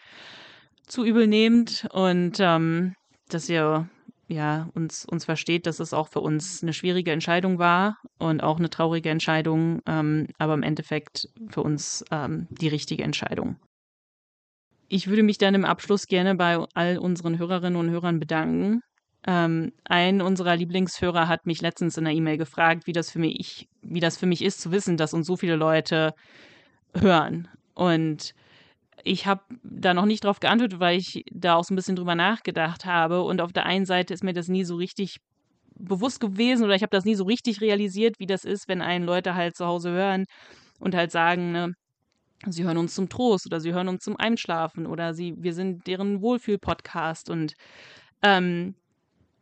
zu 0.87 1.05
übel 1.05 1.26
nehmt 1.26 1.87
und 1.93 2.38
ähm, 2.40 2.95
dass 3.29 3.49
ihr 3.49 3.88
ja 4.29 4.69
uns, 4.75 5.05
uns 5.05 5.25
versteht, 5.25 5.67
dass 5.67 5.81
es 5.81 5.93
auch 5.93 6.09
für 6.09 6.21
uns 6.21 6.62
eine 6.62 6.73
schwierige 6.73 7.12
Entscheidung 7.12 7.59
war 7.59 7.99
und 8.19 8.43
auch 8.43 8.59
eine 8.59 8.71
traurige 8.71 9.11
Entscheidung, 9.11 9.81
ähm, 9.87 10.29
aber 10.38 10.55
im 10.55 10.62
Endeffekt 10.62 11.29
für 11.49 11.62
uns 11.62 12.05
ähm, 12.11 12.47
die 12.50 12.69
richtige 12.69 13.02
Entscheidung. 13.02 13.57
Ich 14.88 15.07
würde 15.07 15.23
mich 15.23 15.38
dann 15.38 15.55
im 15.55 15.64
Abschluss 15.64 16.07
gerne 16.07 16.35
bei 16.35 16.64
all 16.75 16.99
unseren 16.99 17.38
Hörerinnen 17.38 17.79
und 17.79 17.90
Hörern 17.90 18.19
bedanken. 18.19 18.81
Ähm, 19.26 19.73
ein 19.85 20.21
unserer 20.21 20.57
Lieblingshörer 20.57 21.29
hat 21.29 21.47
mich 21.47 21.61
letztens 21.61 21.97
in 21.97 22.07
einer 22.07 22.17
E-Mail 22.17 22.38
gefragt, 22.38 22.87
wie 22.87 22.93
das 22.93 23.11
für 23.11 23.19
mich, 23.19 23.69
wie 23.83 24.00
das 24.00 24.17
für 24.17 24.26
mich 24.26 24.43
ist, 24.43 24.61
zu 24.61 24.73
wissen, 24.73 24.97
dass 24.97 25.14
uns 25.14 25.26
so 25.26 25.37
viele 25.37 25.57
Leute 25.57 26.14
hören. 26.94 27.49
Und 27.75 28.35
ich 29.02 29.26
habe 29.26 29.42
da 29.62 29.94
noch 29.94 30.06
nicht 30.06 30.25
drauf 30.25 30.40
geantwortet, 30.40 30.80
weil 30.80 30.99
ich 30.99 31.25
da 31.30 31.54
auch 31.54 31.64
so 31.64 31.73
ein 31.73 31.76
bisschen 31.76 31.97
drüber 31.97 32.14
nachgedacht 32.14 32.85
habe. 32.85 33.23
Und 33.23 33.40
auf 33.40 33.52
der 33.52 33.66
einen 33.66 33.87
Seite 33.87 34.14
ist 34.14 34.25
mir 34.25 34.32
das 34.32 34.49
nie 34.49 34.64
so 34.64 34.76
richtig 34.76 35.18
bewusst 35.75 36.20
gewesen 36.20 36.64
oder 36.64 36.75
ich 36.75 36.82
habe 36.82 36.94
das 36.94 37.04
nie 37.04 37.14
so 37.14 37.25
richtig 37.25 37.61
realisiert, 37.61 38.18
wie 38.18 38.26
das 38.26 38.44
ist, 38.44 38.68
wenn 38.68 38.82
einen 38.82 39.04
Leute 39.04 39.35
halt 39.35 39.56
zu 39.56 39.66
Hause 39.66 39.90
hören 39.90 40.26
und 40.78 40.94
halt 40.94 41.11
sagen, 41.11 41.52
ne, 41.52 41.75
sie 42.47 42.64
hören 42.64 42.76
uns 42.76 42.94
zum 42.94 43.09
Trost 43.09 43.47
oder 43.47 43.61
sie 43.61 43.73
hören 43.73 43.88
uns 43.88 44.04
zum 44.04 44.16
Einschlafen 44.16 44.87
oder 44.87 45.14
sie, 45.14 45.35
wir 45.38 45.54
sind 45.54 45.87
deren 45.87 46.20
Wohlfühl-Podcast 46.20 47.30
und 47.30 47.54
ähm, 48.23 48.75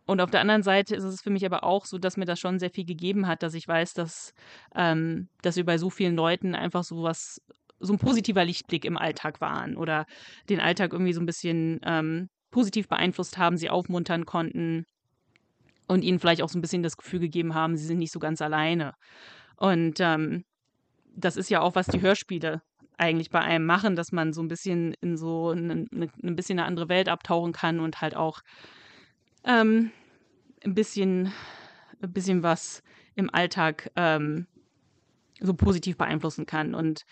und 0.09 0.23
auf 0.23 0.31
der 0.31 0.41
anderen 0.41 0.63
Seite 0.63 0.97
ist 0.97 1.05
es 1.05 1.21
für 1.21 1.29
mich 1.29 1.45
aber 1.45 1.65
auch 1.65 1.85
so, 1.85 1.99
dass 1.99 2.17
mir 2.17 2.25
das 2.25 2.41
schon 2.41 2.59
sehr 2.59 2.71
viel 2.71 2.87
gegeben 2.87 3.27
hat, 3.27 3.43
dass 3.43 3.53
ich 3.53 3.69
weiß, 3.69 3.93
dass, 3.93 4.33
ähm, 4.75 5.29
dass 5.43 5.57
wir 5.57 5.67
bei 5.67 5.77
so 5.77 5.91
vielen 5.91 6.17
Leuten 6.17 6.55
einfach 6.55 6.83
so 6.83 7.03
was, 7.03 7.43
so 7.79 7.93
ein 7.93 7.99
positiver 7.99 8.43
Lichtblick 8.43 8.87
im 8.87 8.97
Alltag 8.97 9.43
waren 9.43 9.77
oder 9.77 10.07
den 10.49 10.61
Alltag 10.61 10.95
irgendwie 10.95 11.13
so 11.13 11.21
ein 11.21 11.27
bisschen 11.27 11.79
ähm, 11.85 12.31
positiv 12.51 12.89
beeinflusst 12.89 13.37
haben, 13.37 13.59
sie 13.59 13.69
aufmuntern 13.69 14.25
konnten 14.25 14.87
und 15.89 16.03
ihnen 16.03 16.19
vielleicht 16.19 16.41
auch 16.41 16.49
so 16.49 16.59
ein 16.59 16.63
bisschen 16.63 16.83
das 16.83 16.97
Gefühl 16.97 17.21
gegeben 17.21 17.55
haben, 17.55 17.77
sie 17.77 17.85
sind 17.85 17.99
nicht 17.99 18.13
so 18.13 18.19
ganz 18.19 18.41
alleine. 18.41 18.95
Und 19.57 20.01
ähm, 20.01 20.47
das 21.15 21.37
ist 21.37 21.51
ja 21.51 21.61
auch, 21.61 21.75
was 21.75 21.87
die 21.87 22.01
Hörspiele 22.01 22.63
eigentlich 22.97 23.29
bei 23.29 23.41
einem 23.41 23.67
machen, 23.67 23.95
dass 23.95 24.11
man 24.11 24.33
so 24.33 24.41
ein 24.41 24.49
bisschen 24.49 24.95
in 25.03 25.19
so 25.19 25.51
ein, 25.51 25.87
ein 25.93 26.35
bisschen 26.35 26.59
eine 26.59 26.67
andere 26.67 26.89
Welt 26.89 27.11
abtauchen 27.11 27.53
kann 27.53 27.79
und 27.79 28.01
halt 28.01 28.17
auch 28.17 28.41
ähm, 29.45 29.91
ein 30.69 30.75
bisschen, 30.75 31.33
ein 32.03 32.13
bisschen 32.13 32.43
was 32.43 32.83
im 33.15 33.33
Alltag 33.33 33.91
ähm, 33.97 34.47
so 35.41 35.55
positiv 35.55 35.97
beeinflussen 35.97 36.47
kann. 36.47 36.75
Und 36.75 37.05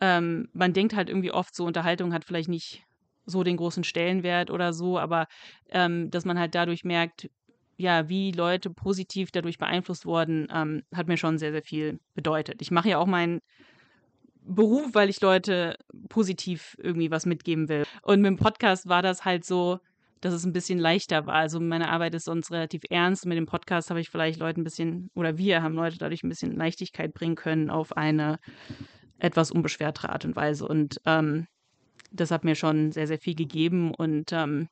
ähm, 0.00 0.48
man 0.52 0.72
denkt 0.72 0.94
halt 0.94 1.08
irgendwie 1.08 1.32
oft, 1.32 1.54
so 1.54 1.64
Unterhaltung 1.64 2.12
hat 2.12 2.24
vielleicht 2.24 2.48
nicht 2.48 2.84
so 3.26 3.42
den 3.42 3.56
großen 3.56 3.84
Stellenwert 3.84 4.50
oder 4.50 4.72
so, 4.72 4.98
aber 4.98 5.26
ähm, 5.70 6.10
dass 6.10 6.24
man 6.24 6.38
halt 6.38 6.54
dadurch 6.54 6.84
merkt, 6.84 7.30
ja, 7.76 8.08
wie 8.08 8.32
Leute 8.32 8.70
positiv 8.70 9.30
dadurch 9.32 9.58
beeinflusst 9.58 10.06
wurden, 10.06 10.48
ähm, 10.52 10.82
hat 10.94 11.08
mir 11.08 11.16
schon 11.16 11.38
sehr, 11.38 11.52
sehr 11.52 11.62
viel 11.62 12.00
bedeutet. 12.14 12.60
Ich 12.62 12.70
mache 12.70 12.90
ja 12.90 12.98
auch 12.98 13.06
meinen 13.06 13.40
Beruf, 14.42 14.90
weil 14.92 15.08
ich 15.08 15.20
Leute 15.20 15.76
positiv 16.08 16.76
irgendwie 16.78 17.10
was 17.10 17.24
mitgeben 17.24 17.68
will. 17.68 17.84
Und 18.02 18.20
mit 18.20 18.28
dem 18.28 18.36
Podcast 18.36 18.88
war 18.88 19.00
das 19.00 19.24
halt 19.24 19.44
so, 19.44 19.80
dass 20.24 20.32
es 20.32 20.44
ein 20.44 20.52
bisschen 20.54 20.78
leichter 20.78 21.26
war. 21.26 21.34
Also 21.34 21.60
meine 21.60 21.90
Arbeit 21.90 22.14
ist 22.14 22.24
sonst 22.24 22.50
relativ 22.50 22.82
ernst. 22.88 23.26
Mit 23.26 23.36
dem 23.36 23.44
Podcast 23.44 23.90
habe 23.90 24.00
ich 24.00 24.08
vielleicht 24.08 24.40
Leute 24.40 24.60
ein 24.60 24.64
bisschen, 24.64 25.10
oder 25.14 25.36
wir 25.36 25.62
haben 25.62 25.74
Leute 25.74 25.98
dadurch 25.98 26.22
ein 26.22 26.30
bisschen 26.30 26.56
Leichtigkeit 26.56 27.12
bringen 27.12 27.34
können 27.34 27.68
auf 27.68 27.96
eine 27.96 28.38
etwas 29.18 29.50
unbeschwertere 29.50 30.08
Art 30.08 30.24
und 30.24 30.34
Weise. 30.34 30.66
Und 30.66 30.98
ähm, 31.04 31.46
das 32.10 32.30
hat 32.30 32.42
mir 32.42 32.54
schon 32.54 32.90
sehr, 32.90 33.06
sehr 33.06 33.18
viel 33.18 33.34
gegeben. 33.34 33.92
Und 33.92 34.32
ähm, 34.32 34.68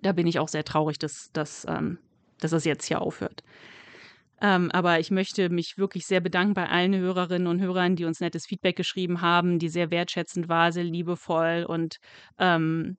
da 0.00 0.10
bin 0.10 0.26
ich 0.26 0.40
auch 0.40 0.48
sehr 0.48 0.64
traurig, 0.64 0.98
dass, 0.98 1.30
dass, 1.32 1.64
ähm, 1.68 1.98
dass 2.40 2.50
das 2.50 2.64
jetzt 2.64 2.86
hier 2.86 3.00
aufhört. 3.00 3.44
Ähm, 4.40 4.70
aber 4.72 4.98
ich 4.98 5.12
möchte 5.12 5.48
mich 5.48 5.78
wirklich 5.78 6.06
sehr 6.06 6.20
bedanken 6.20 6.54
bei 6.54 6.68
allen 6.68 6.94
Hörerinnen 6.94 7.46
und 7.46 7.60
Hörern, 7.60 7.94
die 7.94 8.04
uns 8.04 8.20
nettes 8.20 8.46
Feedback 8.46 8.74
geschrieben 8.74 9.20
haben, 9.20 9.60
die 9.60 9.68
sehr 9.68 9.92
wertschätzend 9.92 10.48
war, 10.48 10.72
sehr 10.72 10.84
liebevoll 10.84 11.64
und, 11.68 11.98
ähm, 12.38 12.96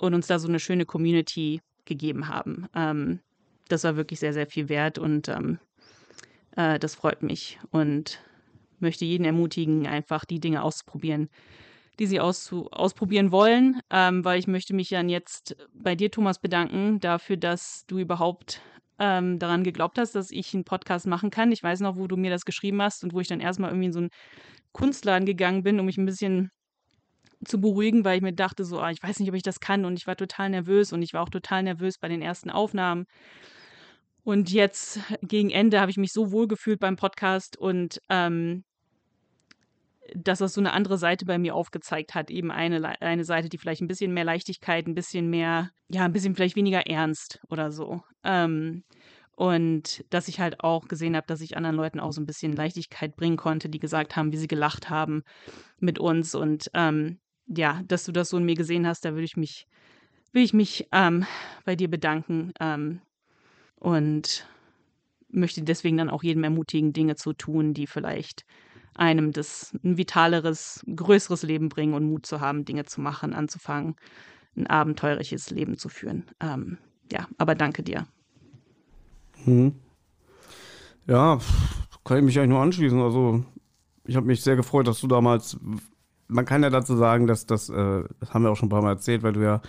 und 0.00 0.14
uns 0.14 0.26
da 0.26 0.38
so 0.38 0.48
eine 0.48 0.58
schöne 0.58 0.86
Community 0.86 1.60
gegeben 1.84 2.28
haben. 2.28 2.66
Ähm, 2.74 3.20
das 3.68 3.84
war 3.84 3.96
wirklich 3.96 4.18
sehr, 4.18 4.32
sehr 4.32 4.46
viel 4.46 4.68
wert 4.68 4.98
und 4.98 5.28
ähm, 5.28 5.58
äh, 6.56 6.78
das 6.78 6.94
freut 6.94 7.22
mich 7.22 7.58
und 7.70 8.20
möchte 8.78 9.04
jeden 9.04 9.24
ermutigen, 9.24 9.86
einfach 9.86 10.24
die 10.24 10.40
Dinge 10.40 10.62
auszuprobieren, 10.62 11.28
die 11.98 12.06
sie 12.06 12.18
auszu 12.18 12.70
ausprobieren 12.70 13.30
wollen, 13.30 13.80
ähm, 13.90 14.24
weil 14.24 14.38
ich 14.38 14.46
möchte 14.46 14.74
mich 14.74 14.88
dann 14.88 15.08
jetzt 15.08 15.56
bei 15.74 15.94
dir, 15.94 16.10
Thomas, 16.10 16.40
bedanken 16.40 16.98
dafür, 17.00 17.36
dass 17.36 17.84
du 17.86 17.98
überhaupt 17.98 18.62
ähm, 18.98 19.38
daran 19.38 19.64
geglaubt 19.64 19.98
hast, 19.98 20.14
dass 20.14 20.30
ich 20.30 20.54
einen 20.54 20.64
Podcast 20.64 21.06
machen 21.06 21.30
kann. 21.30 21.52
Ich 21.52 21.62
weiß 21.62 21.80
noch, 21.80 21.96
wo 21.96 22.06
du 22.06 22.16
mir 22.16 22.30
das 22.30 22.44
geschrieben 22.46 22.80
hast 22.80 23.04
und 23.04 23.12
wo 23.12 23.20
ich 23.20 23.28
dann 23.28 23.40
erstmal 23.40 23.70
irgendwie 23.70 23.86
in 23.86 23.92
so 23.92 24.00
einen 24.00 24.10
Kunstladen 24.72 25.26
gegangen 25.26 25.62
bin, 25.62 25.78
um 25.78 25.86
mich 25.86 25.98
ein 25.98 26.06
bisschen 26.06 26.50
zu 27.44 27.60
beruhigen, 27.60 28.04
weil 28.04 28.16
ich 28.16 28.22
mir 28.22 28.32
dachte, 28.32 28.64
so, 28.64 28.80
ah, 28.80 28.90
ich 28.90 29.02
weiß 29.02 29.18
nicht, 29.20 29.28
ob 29.28 29.34
ich 29.34 29.42
das 29.42 29.60
kann 29.60 29.84
und 29.84 29.98
ich 29.98 30.06
war 30.06 30.16
total 30.16 30.50
nervös 30.50 30.92
und 30.92 31.02
ich 31.02 31.14
war 31.14 31.22
auch 31.22 31.30
total 31.30 31.62
nervös 31.62 31.98
bei 31.98 32.08
den 32.08 32.22
ersten 32.22 32.50
Aufnahmen. 32.50 33.06
Und 34.22 34.52
jetzt 34.52 35.00
gegen 35.22 35.50
Ende 35.50 35.80
habe 35.80 35.90
ich 35.90 35.96
mich 35.96 36.12
so 36.12 36.30
wohl 36.30 36.46
gefühlt 36.46 36.80
beim 36.80 36.96
Podcast 36.96 37.56
und 37.56 38.00
ähm, 38.10 38.64
dass 40.14 40.40
das 40.40 40.54
so 40.54 40.60
eine 40.60 40.72
andere 40.72 40.98
Seite 40.98 41.24
bei 41.24 41.38
mir 41.38 41.54
aufgezeigt 41.54 42.14
hat. 42.14 42.30
Eben 42.30 42.50
eine, 42.50 43.00
eine 43.00 43.24
Seite, 43.24 43.48
die 43.48 43.58
vielleicht 43.58 43.80
ein 43.80 43.88
bisschen 43.88 44.12
mehr 44.12 44.24
Leichtigkeit, 44.24 44.86
ein 44.86 44.94
bisschen 44.94 45.30
mehr, 45.30 45.70
ja, 45.88 46.04
ein 46.04 46.12
bisschen 46.12 46.34
vielleicht 46.34 46.56
weniger 46.56 46.86
ernst 46.86 47.40
oder 47.48 47.70
so. 47.70 48.02
Ähm, 48.24 48.84
und 49.36 50.04
dass 50.10 50.28
ich 50.28 50.38
halt 50.38 50.60
auch 50.60 50.86
gesehen 50.86 51.16
habe, 51.16 51.26
dass 51.26 51.40
ich 51.40 51.56
anderen 51.56 51.76
Leuten 51.76 52.00
auch 52.00 52.12
so 52.12 52.20
ein 52.20 52.26
bisschen 52.26 52.52
Leichtigkeit 52.52 53.16
bringen 53.16 53.38
konnte, 53.38 53.70
die 53.70 53.78
gesagt 53.78 54.14
haben, 54.14 54.32
wie 54.32 54.36
sie 54.36 54.48
gelacht 54.48 54.90
haben 54.90 55.22
mit 55.78 55.98
uns. 55.98 56.34
Und 56.34 56.70
ähm, 56.74 57.18
ja, 57.54 57.82
dass 57.86 58.04
du 58.04 58.12
das 58.12 58.30
so 58.30 58.38
in 58.38 58.44
mir 58.44 58.54
gesehen 58.54 58.86
hast, 58.86 59.04
da 59.04 59.12
würde 59.12 59.24
ich 59.24 59.36
mich, 59.36 59.66
will 60.32 60.42
ich 60.42 60.54
mich 60.54 60.88
ähm, 60.92 61.26
bei 61.64 61.76
dir 61.76 61.90
bedanken. 61.90 62.52
Ähm, 62.60 63.00
und 63.80 64.46
möchte 65.30 65.62
deswegen 65.62 65.96
dann 65.96 66.10
auch 66.10 66.22
jedem 66.22 66.44
ermutigen, 66.44 66.92
Dinge 66.92 67.16
zu 67.16 67.32
tun, 67.32 67.74
die 67.74 67.86
vielleicht 67.86 68.44
einem 68.94 69.32
das 69.32 69.72
ein 69.82 69.96
vitaleres, 69.96 70.84
größeres 70.94 71.42
Leben 71.42 71.68
bringen 71.68 71.94
und 71.94 72.04
Mut 72.04 72.26
zu 72.26 72.40
haben, 72.40 72.64
Dinge 72.64 72.84
zu 72.84 73.00
machen, 73.00 73.32
anzufangen, 73.32 73.96
ein 74.56 74.66
abenteuerliches 74.66 75.50
Leben 75.50 75.78
zu 75.78 75.88
führen. 75.88 76.24
Ähm, 76.40 76.78
ja, 77.10 77.26
aber 77.38 77.54
danke 77.54 77.82
dir. 77.82 78.06
Hm. 79.44 79.74
Ja, 81.06 81.38
kann 82.04 82.18
ich 82.18 82.24
mich 82.24 82.38
eigentlich 82.38 82.50
nur 82.50 82.60
anschließen. 82.60 83.00
Also, 83.00 83.44
ich 84.04 84.16
habe 84.16 84.26
mich 84.26 84.42
sehr 84.42 84.56
gefreut, 84.56 84.86
dass 84.86 85.00
du 85.00 85.06
damals, 85.06 85.58
man 86.30 86.44
kann 86.44 86.62
ja 86.62 86.70
dazu 86.70 86.96
sagen, 86.96 87.26
dass 87.26 87.46
das, 87.46 87.68
äh, 87.68 88.02
das 88.20 88.32
haben 88.32 88.42
wir 88.42 88.50
auch 88.50 88.56
schon 88.56 88.66
ein 88.66 88.70
paar 88.70 88.82
Mal 88.82 88.92
erzählt, 88.92 89.22
weil 89.22 89.32
du 89.32 89.42
ja 89.42 89.60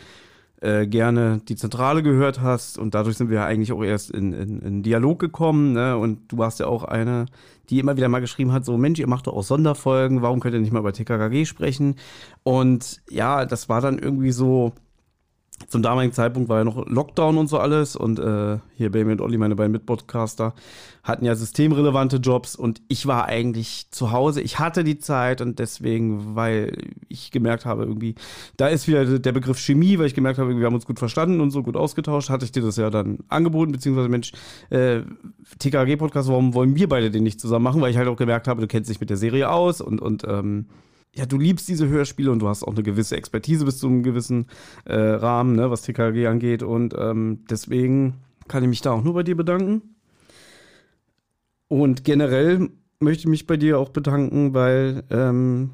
äh, 0.62 0.86
gerne 0.86 1.42
die 1.48 1.56
Zentrale 1.56 2.04
gehört 2.04 2.40
hast 2.42 2.78
und 2.78 2.94
dadurch 2.94 3.18
sind 3.18 3.30
wir 3.30 3.38
ja 3.38 3.46
eigentlich 3.46 3.72
auch 3.72 3.84
erst 3.84 4.12
in, 4.12 4.32
in, 4.32 4.60
in 4.60 4.84
Dialog 4.84 5.20
gekommen. 5.20 5.74
Ne? 5.74 5.98
Und 5.98 6.32
du 6.32 6.38
warst 6.38 6.60
ja 6.60 6.68
auch 6.68 6.84
eine, 6.84 7.26
die 7.70 7.80
immer 7.80 7.98
wieder 7.98 8.10
mal 8.10 8.20
geschrieben 8.20 8.52
hat, 8.52 8.64
so 8.64 8.78
Mensch, 8.78 9.00
ihr 9.00 9.08
macht 9.08 9.28
doch 9.28 9.34
auch 9.34 9.44
Sonderfolgen, 9.44 10.22
warum 10.22 10.40
könnt 10.40 10.54
ihr 10.54 10.62
nicht 10.62 10.72
mal 10.72 10.80
über 10.80 10.94
TKKG 10.94 11.46
sprechen? 11.46 11.96
Und 12.44 13.02
ja, 13.10 13.46
das 13.46 13.70
war 13.70 13.82
dann 13.82 13.98
irgendwie 13.98 14.32
so, 14.32 14.74
zum 15.68 15.82
damaligen 15.82 16.14
Zeitpunkt 16.14 16.50
war 16.50 16.60
ja 16.60 16.64
noch 16.64 16.88
Lockdown 16.88 17.38
und 17.38 17.48
so 17.48 17.60
alles 17.60 17.96
und 17.96 18.20
äh, 18.20 18.58
hier 18.76 18.92
Baby 18.92 19.12
und 19.12 19.22
Olli, 19.22 19.38
meine 19.38 19.56
beiden 19.56 19.72
Mitpodcaster, 19.72 20.54
hatten 21.04 21.26
ja 21.26 21.36
systemrelevante 21.36 22.18
Jobs 22.18 22.56
und 22.56 22.82
ich 22.88 23.08
war 23.08 23.26
eigentlich 23.26 23.88
zu 23.92 24.12
Hause. 24.12 24.42
Ich 24.42 24.60
hatte 24.60 24.84
die 24.84 25.00
Zeit 25.00 25.42
und 25.42 25.58
deswegen, 25.58 26.36
weil 26.36 26.78
ich 27.10 27.32
gemerkt 27.32 27.66
habe, 27.66 27.84
irgendwie, 27.84 28.16
da 28.58 28.68
ist 28.68 28.88
wieder 28.88 29.20
der 29.20 29.32
Begriff 29.32 29.58
Chemie, 29.60 29.98
weil 29.98 30.06
ich 30.06 30.14
gemerkt 30.14 30.38
habe, 30.38 30.58
wir 30.58 30.66
haben 30.66 30.76
uns 30.76 30.86
gut 30.86 31.00
verstanden 31.00 31.42
und 31.42 31.52
so 31.52 31.64
gut 31.64 31.76
ausgetauscht, 31.76 32.30
hatte 32.30 32.46
ich 32.46 32.52
dir 32.52 32.62
das 32.62 32.78
ja 32.78 32.90
dann 32.90 33.20
angeboten, 33.30 33.72
beziehungsweise 33.72 34.10
Mensch, 34.10 34.32
äh, 34.70 35.02
TKG-Podcast, 35.60 36.30
warum 36.30 36.54
wollen 36.54 36.76
wir 36.76 36.88
beide 36.88 37.10
den 37.10 37.24
nicht 37.24 37.42
zusammen 37.42 37.64
machen? 37.64 37.82
Weil 37.82 37.92
ich 37.92 37.98
halt 37.98 38.08
auch 38.08 38.18
gemerkt 38.18 38.48
habe, 38.48 38.62
du 38.62 38.68
kennst 38.68 38.90
dich 38.90 39.00
mit 39.00 39.10
der 39.10 39.18
Serie 39.18 39.50
aus 39.50 39.82
und, 39.82 40.02
und 40.02 40.24
ähm, 40.28 40.68
ja, 41.14 41.26
du 41.26 41.38
liebst 41.38 41.68
diese 41.68 41.88
Hörspiele 41.88 42.32
und 42.32 42.40
du 42.40 42.48
hast 42.48 42.64
auch 42.64 42.74
eine 42.74 42.84
gewisse 42.84 43.18
Expertise 43.18 43.66
bis 43.66 43.80
zu 43.80 43.88
einem 43.88 44.04
gewissen 44.04 44.48
äh, 44.86 44.96
Rahmen, 44.96 45.56
ne, 45.56 45.70
was 45.70 45.82
TKG 45.82 46.28
angeht. 46.28 46.64
Und 46.64 46.96
ähm, 46.98 47.44
deswegen 47.50 48.16
kann 48.48 48.64
ich 48.64 48.70
mich 48.70 48.82
da 48.82 48.92
auch 48.92 49.04
nur 49.04 49.14
bei 49.14 49.24
dir 49.24 49.36
bedanken. 49.36 49.82
Und 51.68 52.04
generell 52.04 52.70
möchte 53.00 53.22
ich 53.22 53.28
mich 53.28 53.48
bei 53.48 53.58
dir 53.58 53.80
auch 53.80 53.90
bedanken, 53.90 54.54
weil 54.54 55.04
ähm, 55.10 55.72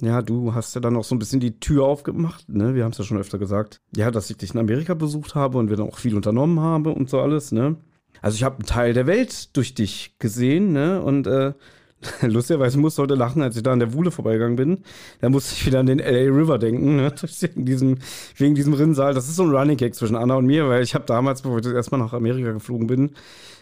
ja, 0.00 0.22
du 0.22 0.54
hast 0.54 0.74
ja 0.74 0.80
dann 0.80 0.96
auch 0.96 1.04
so 1.04 1.14
ein 1.14 1.18
bisschen 1.18 1.40
die 1.40 1.58
Tür 1.58 1.84
aufgemacht, 1.84 2.48
ne? 2.48 2.74
Wir 2.74 2.84
haben 2.84 2.92
es 2.92 2.98
ja 2.98 3.04
schon 3.04 3.18
öfter 3.18 3.38
gesagt. 3.38 3.80
Ja, 3.96 4.10
dass 4.10 4.30
ich 4.30 4.36
dich 4.36 4.54
in 4.54 4.60
Amerika 4.60 4.94
besucht 4.94 5.34
habe 5.34 5.58
und 5.58 5.70
wir 5.70 5.76
dann 5.76 5.88
auch 5.88 5.98
viel 5.98 6.14
unternommen 6.14 6.60
haben 6.60 6.86
und 6.86 7.10
so 7.10 7.20
alles, 7.20 7.52
ne? 7.52 7.76
Also 8.22 8.36
ich 8.36 8.44
habe 8.44 8.56
einen 8.56 8.66
Teil 8.66 8.94
der 8.94 9.06
Welt 9.06 9.56
durch 9.56 9.74
dich 9.74 10.16
gesehen, 10.18 10.72
ne? 10.72 11.02
Und 11.02 11.26
äh, 11.26 11.52
Lustigerweise 12.22 12.78
musste 12.78 13.02
heute 13.02 13.14
lachen, 13.14 13.42
als 13.42 13.56
ich 13.56 13.62
da 13.62 13.72
an 13.72 13.80
der 13.80 13.92
Wuhle 13.92 14.10
vorbeigegangen 14.10 14.56
bin. 14.56 14.78
Da 15.20 15.28
musste 15.28 15.54
ich 15.54 15.66
wieder 15.66 15.80
an 15.80 15.86
den 15.86 15.98
LA 15.98 16.32
River 16.32 16.58
denken, 16.58 16.96
ne? 16.96 17.12
wegen, 17.40 17.64
diesem, 17.64 17.98
wegen 18.36 18.54
diesem 18.54 18.72
Rinnsal. 18.72 19.14
Das 19.14 19.28
ist 19.28 19.36
so 19.36 19.42
ein 19.42 19.50
Running 19.50 19.76
Gag 19.76 19.94
zwischen 19.94 20.16
Anna 20.16 20.36
und 20.36 20.46
mir, 20.46 20.68
weil 20.68 20.82
ich 20.82 20.94
habe 20.94 21.06
damals, 21.06 21.42
bevor 21.42 21.58
ich 21.58 21.64
das 21.64 21.72
erstmal 21.72 22.00
nach 22.00 22.12
Amerika 22.12 22.52
geflogen 22.52 22.86
bin, 22.86 23.10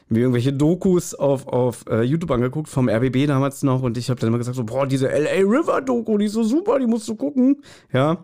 mir 0.09 0.21
irgendwelche 0.21 0.53
Dokus 0.53 1.15
auf, 1.15 1.49
auf 1.49 1.85
uh, 1.91 2.01
YouTube 2.01 2.31
angeguckt, 2.31 2.69
vom 2.69 2.89
RBB 2.89 3.27
damals 3.27 3.63
noch. 3.63 3.83
Und 3.83 3.99
ich 3.99 4.11
habe 4.11 4.21
dann 4.21 4.29
immer 4.29 4.39
gesagt, 4.39 4.57
so, 4.57 4.65
boah, 4.65 4.87
diese 4.87 5.09
LA 5.09 5.41
River 5.41 5.81
Doku, 5.81 6.19
die 6.19 6.27
ist 6.27 6.35
so 6.35 6.45
super, 6.45 6.79
die 6.79 6.87
musst 6.87 7.09
du 7.09 7.17
gucken. 7.17 7.63
Ja. 7.93 8.19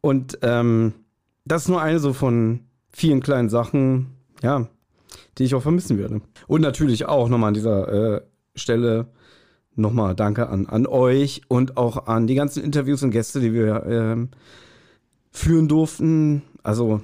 Und 0.00 0.38
ähm, 0.42 0.94
das 1.44 1.62
ist 1.62 1.68
nur 1.68 1.82
eine 1.82 1.98
so 1.98 2.12
von 2.12 2.60
vielen 2.88 3.20
kleinen 3.20 3.50
Sachen, 3.50 4.14
ja, 4.42 4.68
die 5.36 5.44
ich 5.44 5.54
auch 5.54 5.62
vermissen 5.62 5.98
werde. 5.98 6.22
Und 6.46 6.62
natürlich 6.62 7.06
auch 7.06 7.28
nochmal 7.28 7.48
an 7.48 7.54
dieser 7.54 8.14
äh, 8.16 8.20
Stelle 8.54 9.08
nochmal 9.80 10.14
danke 10.14 10.48
an, 10.48 10.66
an 10.66 10.86
euch 10.86 11.42
und 11.48 11.76
auch 11.76 12.06
an 12.06 12.26
die 12.26 12.34
ganzen 12.34 12.62
Interviews 12.62 13.02
und 13.02 13.10
Gäste, 13.10 13.40
die 13.40 13.52
wir 13.52 13.84
ähm, 13.86 14.28
führen 15.30 15.68
durften. 15.68 16.42
Also, 16.62 17.00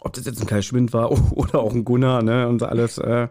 ob 0.00 0.12
das 0.12 0.26
jetzt 0.26 0.40
ein 0.40 0.46
Kai 0.46 0.62
Schwind 0.62 0.92
war 0.92 1.10
oder 1.36 1.60
auch 1.60 1.72
ein 1.72 1.84
Gunnar, 1.84 2.22
ne, 2.22 2.48
und 2.48 2.62
alles, 2.62 2.98
äh, 2.98 3.28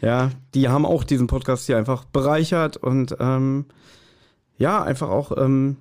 ja, 0.00 0.30
die 0.54 0.68
haben 0.68 0.86
auch 0.86 1.04
diesen 1.04 1.26
Podcast 1.26 1.66
hier 1.66 1.78
einfach 1.78 2.04
bereichert 2.04 2.76
und 2.76 3.16
ähm, 3.20 3.66
ja, 4.56 4.82
einfach 4.82 5.08
auch, 5.08 5.36
ähm, 5.36 5.76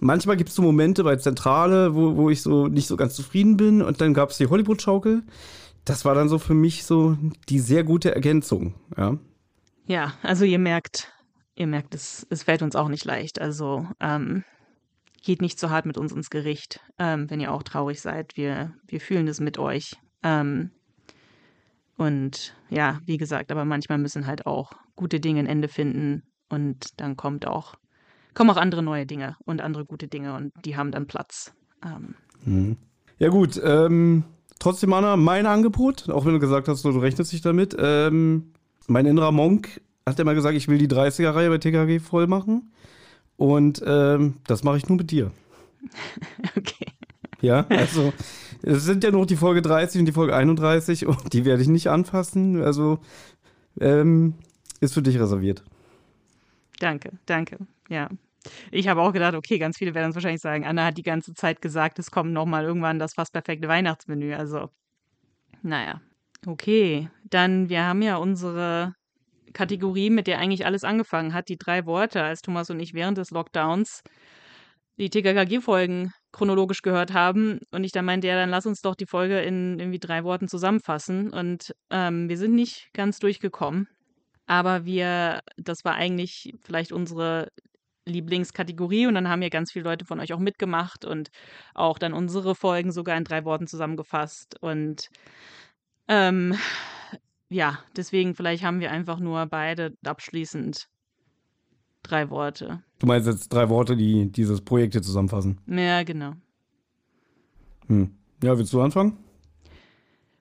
manchmal 0.00 0.36
gibt 0.36 0.50
es 0.50 0.56
so 0.56 0.62
Momente 0.62 1.04
bei 1.04 1.16
Zentrale, 1.16 1.94
wo, 1.94 2.16
wo 2.16 2.30
ich 2.30 2.42
so 2.42 2.66
nicht 2.66 2.86
so 2.86 2.96
ganz 2.96 3.14
zufrieden 3.14 3.56
bin 3.56 3.82
und 3.82 4.00
dann 4.00 4.14
gab 4.14 4.30
es 4.30 4.38
die 4.38 4.46
Hollywood-Schaukel. 4.46 5.22
Das 5.84 6.04
war 6.04 6.14
dann 6.14 6.28
so 6.28 6.38
für 6.38 6.54
mich 6.54 6.84
so 6.84 7.16
die 7.48 7.58
sehr 7.58 7.84
gute 7.84 8.14
Ergänzung, 8.14 8.74
ja. 8.96 9.18
Ja, 9.86 10.14
also 10.22 10.44
ihr 10.44 10.58
merkt, 10.58 11.12
ihr 11.54 11.66
merkt, 11.66 11.94
es, 11.94 12.26
es 12.30 12.44
fällt 12.44 12.62
uns 12.62 12.76
auch 12.76 12.88
nicht 12.88 13.04
leicht. 13.04 13.40
Also 13.40 13.86
ähm, 14.00 14.44
geht 15.22 15.40
nicht 15.40 15.58
so 15.58 15.70
hart 15.70 15.86
mit 15.86 15.98
uns 15.98 16.12
ins 16.12 16.30
Gericht, 16.30 16.80
ähm, 16.98 17.30
wenn 17.30 17.40
ihr 17.40 17.52
auch 17.52 17.62
traurig 17.62 18.00
seid. 18.00 18.36
Wir, 18.36 18.72
wir 18.86 19.00
fühlen 19.00 19.28
es 19.28 19.40
mit 19.40 19.58
euch. 19.58 19.96
Ähm, 20.22 20.70
und 21.96 22.54
ja, 22.68 23.00
wie 23.06 23.16
gesagt, 23.16 23.52
aber 23.52 23.64
manchmal 23.64 23.98
müssen 23.98 24.26
halt 24.26 24.46
auch 24.46 24.72
gute 24.96 25.20
Dinge 25.20 25.40
ein 25.40 25.46
Ende 25.46 25.68
finden 25.68 26.22
und 26.48 27.00
dann 27.00 27.16
kommt 27.16 27.46
auch, 27.46 27.74
kommen 28.34 28.50
auch 28.50 28.56
andere 28.56 28.82
neue 28.82 29.06
Dinge 29.06 29.36
und 29.44 29.60
andere 29.60 29.84
gute 29.84 30.08
Dinge 30.08 30.34
und 30.34 30.52
die 30.64 30.76
haben 30.76 30.90
dann 30.90 31.06
Platz. 31.06 31.54
Ähm. 31.84 32.14
Mhm. 32.44 32.76
Ja 33.18 33.28
gut, 33.28 33.60
ähm, 33.62 34.24
trotzdem 34.58 34.92
Anna, 34.92 35.16
mein 35.16 35.46
Angebot, 35.46 36.08
auch 36.10 36.24
wenn 36.24 36.32
du 36.32 36.40
gesagt 36.40 36.66
hast, 36.66 36.84
du 36.84 36.90
rechnest 36.90 37.32
dich 37.32 37.40
damit, 37.40 37.76
ähm, 37.78 38.52
mein 38.92 39.06
innerer 39.06 39.32
Monk 39.32 39.80
hat 40.06 40.20
immer 40.20 40.34
gesagt, 40.34 40.56
ich 40.56 40.68
will 40.68 40.78
die 40.78 40.88
30er-Reihe 40.88 41.48
bei 41.48 41.58
TKG 41.58 42.00
voll 42.00 42.26
machen. 42.26 42.72
Und 43.36 43.82
ähm, 43.84 44.34
das 44.46 44.62
mache 44.62 44.76
ich 44.76 44.88
nur 44.88 44.98
mit 44.98 45.10
dir. 45.10 45.32
Okay. 46.56 46.86
Ja, 47.40 47.66
also 47.70 48.12
es 48.62 48.84
sind 48.84 49.02
ja 49.02 49.10
noch 49.10 49.26
die 49.26 49.36
Folge 49.36 49.62
30 49.62 49.98
und 49.98 50.06
die 50.06 50.12
Folge 50.12 50.36
31 50.36 51.06
und 51.08 51.32
die 51.32 51.44
werde 51.44 51.60
ich 51.60 51.68
nicht 51.68 51.88
anfassen. 51.88 52.62
Also 52.62 53.00
ähm, 53.80 54.34
ist 54.80 54.94
für 54.94 55.02
dich 55.02 55.18
reserviert. 55.18 55.64
Danke, 56.78 57.10
danke. 57.26 57.58
Ja. 57.88 58.08
Ich 58.70 58.86
habe 58.86 59.00
auch 59.00 59.12
gedacht, 59.12 59.34
okay, 59.34 59.58
ganz 59.58 59.78
viele 59.78 59.94
werden 59.94 60.06
uns 60.06 60.14
wahrscheinlich 60.14 60.40
sagen, 60.40 60.64
Anna 60.64 60.84
hat 60.84 60.98
die 60.98 61.02
ganze 61.02 61.34
Zeit 61.34 61.60
gesagt, 61.62 61.98
es 61.98 62.12
kommt 62.12 62.32
nochmal 62.32 62.64
irgendwann 62.64 63.00
das 63.00 63.14
fast 63.14 63.32
perfekte 63.32 63.66
Weihnachtsmenü. 63.66 64.34
Also, 64.34 64.70
naja, 65.62 66.00
Okay, 66.46 67.08
dann 67.34 67.68
wir 67.68 67.84
haben 67.84 68.02
ja 68.02 68.16
unsere 68.16 68.94
Kategorie, 69.52 70.10
mit 70.10 70.26
der 70.26 70.38
eigentlich 70.38 70.66
alles 70.66 70.84
angefangen 70.84 71.34
hat, 71.34 71.48
die 71.48 71.58
drei 71.58 71.86
Worte, 71.86 72.22
als 72.22 72.40
Thomas 72.40 72.70
und 72.70 72.80
ich 72.80 72.94
während 72.94 73.18
des 73.18 73.30
Lockdowns 73.30 74.02
die 74.98 75.10
TKKG-Folgen 75.10 76.12
chronologisch 76.32 76.82
gehört 76.82 77.12
haben 77.12 77.60
und 77.70 77.84
ich 77.84 77.92
dann 77.92 78.04
meinte, 78.04 78.28
ja, 78.28 78.34
dann 78.34 78.50
lass 78.50 78.66
uns 78.66 78.80
doch 78.80 78.94
die 78.94 79.06
Folge 79.06 79.40
in 79.40 79.78
irgendwie 79.78 79.98
drei 79.98 80.24
Worten 80.24 80.48
zusammenfassen. 80.48 81.30
Und 81.30 81.74
ähm, 81.90 82.28
wir 82.28 82.38
sind 82.38 82.54
nicht 82.54 82.88
ganz 82.94 83.18
durchgekommen. 83.18 83.88
Aber 84.46 84.84
wir, 84.84 85.40
das 85.56 85.84
war 85.84 85.94
eigentlich 85.94 86.54
vielleicht 86.62 86.92
unsere 86.92 87.48
Lieblingskategorie 88.06 89.06
und 89.06 89.14
dann 89.14 89.28
haben 89.28 89.42
ja 89.42 89.48
ganz 89.48 89.72
viele 89.72 89.84
Leute 89.84 90.04
von 90.04 90.20
euch 90.20 90.32
auch 90.32 90.38
mitgemacht 90.38 91.04
und 91.04 91.30
auch 91.74 91.98
dann 91.98 92.12
unsere 92.12 92.54
Folgen 92.54 92.92
sogar 92.92 93.16
in 93.16 93.24
drei 93.24 93.44
Worten 93.44 93.66
zusammengefasst. 93.66 94.56
Und 94.60 95.08
ähm, 96.08 96.56
ja, 97.52 97.78
deswegen 97.96 98.34
vielleicht 98.34 98.64
haben 98.64 98.80
wir 98.80 98.90
einfach 98.90 99.18
nur 99.18 99.46
beide 99.46 99.96
abschließend 100.04 100.88
drei 102.02 102.30
Worte. 102.30 102.82
Du 102.98 103.06
meinst 103.06 103.26
jetzt 103.26 103.52
drei 103.52 103.68
Worte, 103.68 103.96
die 103.96 104.30
dieses 104.30 104.60
Projekt 104.60 104.94
hier 104.94 105.02
zusammenfassen? 105.02 105.58
Ja, 105.66 106.02
genau. 106.02 106.34
Hm. 107.86 108.10
Ja, 108.42 108.58
willst 108.58 108.72
du 108.72 108.80
anfangen? 108.80 109.16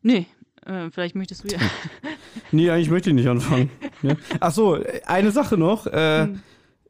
Nee, 0.02 0.26
äh, 0.66 0.90
vielleicht 0.90 1.16
möchtest 1.16 1.44
du 1.44 1.50
ja. 1.50 1.60
nee, 2.52 2.70
eigentlich 2.70 2.90
möchte 2.90 3.10
ich 3.10 3.16
nicht 3.16 3.30
anfangen. 3.30 3.70
Ja. 4.04 4.16
Ach 4.40 4.52
so, 4.52 4.80
eine 5.06 5.30
Sache 5.30 5.60
noch. 5.60 5.86
Äh, 5.86 6.24
hm. 6.24 6.42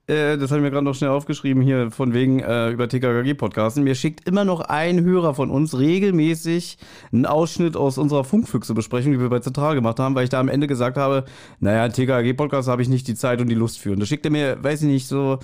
Äh, 0.07 0.37
das 0.37 0.51
habe 0.51 0.59
ich 0.59 0.63
mir 0.63 0.71
gerade 0.71 0.85
noch 0.85 0.95
schnell 0.95 1.11
aufgeschrieben 1.11 1.61
hier, 1.61 1.91
von 1.91 2.13
wegen 2.13 2.39
äh, 2.39 2.69
über 2.71 2.89
TKKG-Podcasten. 2.89 3.83
Mir 3.83 3.95
schickt 3.95 4.27
immer 4.27 4.43
noch 4.45 4.61
ein 4.61 5.01
Hörer 5.01 5.33
von 5.35 5.51
uns 5.51 5.77
regelmäßig 5.77 6.77
einen 7.13 7.25
Ausschnitt 7.25 7.77
aus 7.77 7.97
unserer 7.97 8.23
Funkfüchse-Besprechung, 8.23 9.13
die 9.13 9.19
wir 9.19 9.29
bei 9.29 9.39
Zentral 9.39 9.75
gemacht 9.75 9.99
haben, 9.99 10.15
weil 10.15 10.23
ich 10.23 10.29
da 10.29 10.39
am 10.39 10.49
Ende 10.49 10.67
gesagt 10.67 10.97
habe, 10.97 11.25
naja, 11.59 11.87
TKKG-Podcast 11.87 12.67
habe 12.67 12.81
ich 12.81 12.89
nicht 12.89 13.07
die 13.07 13.15
Zeit 13.15 13.41
und 13.41 13.47
die 13.47 13.55
Lust 13.55 13.79
für. 13.79 13.91
Und 13.91 13.99
da 13.99 14.05
schickt 14.05 14.25
er 14.25 14.31
mir, 14.31 14.61
weiß 14.63 14.81
ich 14.81 14.87
nicht, 14.87 15.07
so 15.07 15.39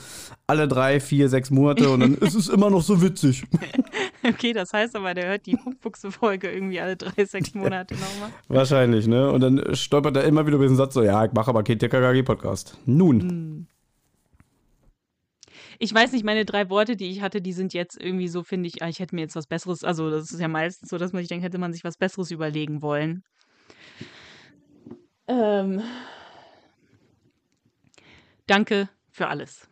alle 0.48 0.68
drei, 0.68 1.00
vier, 1.00 1.30
sechs 1.30 1.52
Monate 1.52 1.90
und 1.90 2.00
dann 2.00 2.14
ist 2.22 2.36
es 2.36 2.50
immer 2.50 2.70
noch 2.70 2.82
so 2.82 3.02
witzig. 3.02 3.44
Okay, 4.28 4.52
das 4.52 4.74
heißt 4.74 4.96
aber, 4.96 5.14
der 5.14 5.30
hört 5.30 5.46
die 5.46 5.56
Funkfuchse-Folge 5.56 6.52
irgendwie 6.52 6.82
alle 6.82 6.98
drei, 6.98 7.24
sechs 7.24 7.54
Monate 7.54 7.94
nochmal. 7.94 8.30
Wahrscheinlich, 8.50 9.08
ne? 9.08 9.32
Und 9.32 9.40
dann 9.42 9.76
stolpert 9.76 10.18
er 10.18 10.24
immer 10.24 10.46
wieder 10.46 10.56
über 10.56 10.66
diesen 10.66 10.76
Satz 10.76 10.96
so, 10.96 11.04
ja, 11.04 11.24
ich 11.24 11.32
mache 11.32 11.50
aber 11.50 11.64
keinen 11.64 11.80
TKKG-Podcast. 11.80 12.78
Nun. 12.86 13.22
Hm 13.22 13.68
ich 15.80 15.94
weiß 15.94 16.12
nicht, 16.12 16.26
meine 16.26 16.46
drei 16.46 16.70
Worte, 16.70 16.96
die 16.96 17.10
ich 17.10 17.22
hatte, 17.22 17.42
die 17.42 17.54
sind 17.54 17.74
jetzt 17.74 18.00
irgendwie 18.00 18.28
so, 18.28 18.44
finde 18.44 18.68
ich, 18.68 18.82
ah, 18.82 18.90
ich 18.90 19.00
hätte 19.00 19.16
mir 19.16 19.22
jetzt 19.22 19.36
was 19.36 19.48
Besseres, 19.48 19.84
also 19.84 20.10
das 20.10 20.32
ist 20.32 20.40
ja 20.40 20.48
meistens 20.48 20.90
so, 20.90 20.98
dass 20.98 21.14
man 21.14 21.22
sich 21.22 21.30
denkt, 21.30 21.44
hätte 21.44 21.58
man 21.58 21.74
sich 21.74 21.84
was 21.84 21.98
Besseres 21.98 22.32
überlegen 22.32 22.82
wollen. 22.82 23.24
Ähm, 25.28 25.82
danke 28.48 28.90
für 29.12 29.28
alles. 29.28 29.68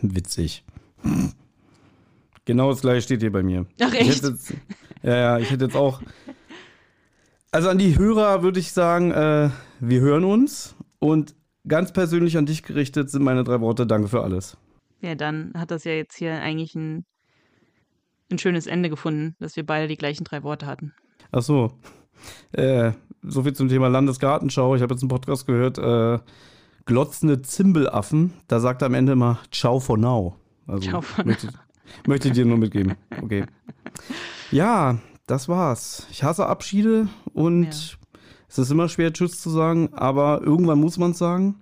Witzig. 0.00 0.64
Genau 2.44 2.70
das 2.70 2.80
gleiche 2.80 3.02
steht 3.02 3.20
hier 3.20 3.32
bei 3.32 3.42
mir. 3.42 3.66
Ach 3.80 3.92
echt? 3.92 4.10
Ich 4.10 4.22
jetzt, 4.22 4.54
ja, 5.02 5.16
ja, 5.16 5.38
ich 5.38 5.50
hätte 5.50 5.66
jetzt 5.66 5.76
auch. 5.76 6.02
Also 7.50 7.68
an 7.68 7.78
die 7.78 7.96
Hörer 7.96 8.42
würde 8.42 8.58
ich 8.58 8.72
sagen, 8.72 9.12
äh, 9.12 9.50
wir 9.80 10.00
hören 10.00 10.24
uns 10.24 10.74
und 10.98 11.34
ganz 11.68 11.92
persönlich 11.92 12.36
an 12.36 12.46
dich 12.46 12.62
gerichtet 12.62 13.10
sind 13.10 13.22
meine 13.22 13.44
drei 13.44 13.60
Worte. 13.60 13.86
Danke 13.86 14.08
für 14.08 14.22
alles. 14.22 14.56
Ja, 15.04 15.14
dann 15.14 15.52
hat 15.54 15.70
das 15.70 15.84
ja 15.84 15.92
jetzt 15.92 16.16
hier 16.16 16.40
eigentlich 16.40 16.74
ein, 16.74 17.04
ein 18.30 18.38
schönes 18.38 18.66
Ende 18.66 18.88
gefunden, 18.88 19.36
dass 19.38 19.54
wir 19.54 19.66
beide 19.66 19.86
die 19.86 19.98
gleichen 19.98 20.24
drei 20.24 20.42
Worte 20.42 20.66
hatten. 20.66 20.94
Ach 21.30 21.42
so. 21.42 21.72
Äh, 22.52 22.92
so 23.22 23.42
viel 23.42 23.52
zum 23.52 23.68
Thema 23.68 23.88
Landesgartenschau. 23.88 24.76
Ich 24.76 24.82
habe 24.82 24.94
jetzt 24.94 25.02
einen 25.02 25.10
Podcast 25.10 25.46
gehört, 25.46 25.76
äh, 25.76 26.20
glotzende 26.86 27.42
Zimbelaffen. 27.42 28.32
Da 28.46 28.60
sagt 28.60 28.80
er 28.80 28.86
am 28.86 28.94
Ende 28.94 29.12
immer 29.12 29.40
Ciao 29.50 29.78
for 29.78 29.98
now. 29.98 30.36
Also, 30.66 30.88
Ciao 30.88 31.02
for 31.02 31.26
möchte, 31.26 31.48
now. 31.48 31.52
möchte 32.06 32.28
ich 32.28 32.34
dir 32.34 32.46
nur 32.46 32.56
mitgeben. 32.56 32.94
Okay. 33.20 33.44
Ja, 34.52 34.98
das 35.26 35.48
war's. 35.48 36.06
Ich 36.12 36.22
hasse 36.22 36.46
Abschiede 36.46 37.08
und 37.34 37.64
ja. 37.64 37.98
es 38.48 38.58
ist 38.58 38.70
immer 38.70 38.88
schwer, 38.88 39.12
Tschüss 39.12 39.42
zu 39.42 39.50
sagen, 39.50 39.92
aber 39.92 40.40
irgendwann 40.42 40.80
muss 40.80 40.96
man 40.96 41.10
es 41.10 41.18
sagen. 41.18 41.56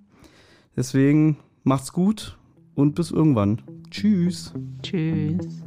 Deswegen 0.77 1.39
macht's 1.63 1.91
gut 1.91 2.37
und 2.75 2.95
bis 2.95 3.11
irgendwann. 3.11 3.61
Tschüss. 3.89 4.53
Tschüss. 4.81 5.63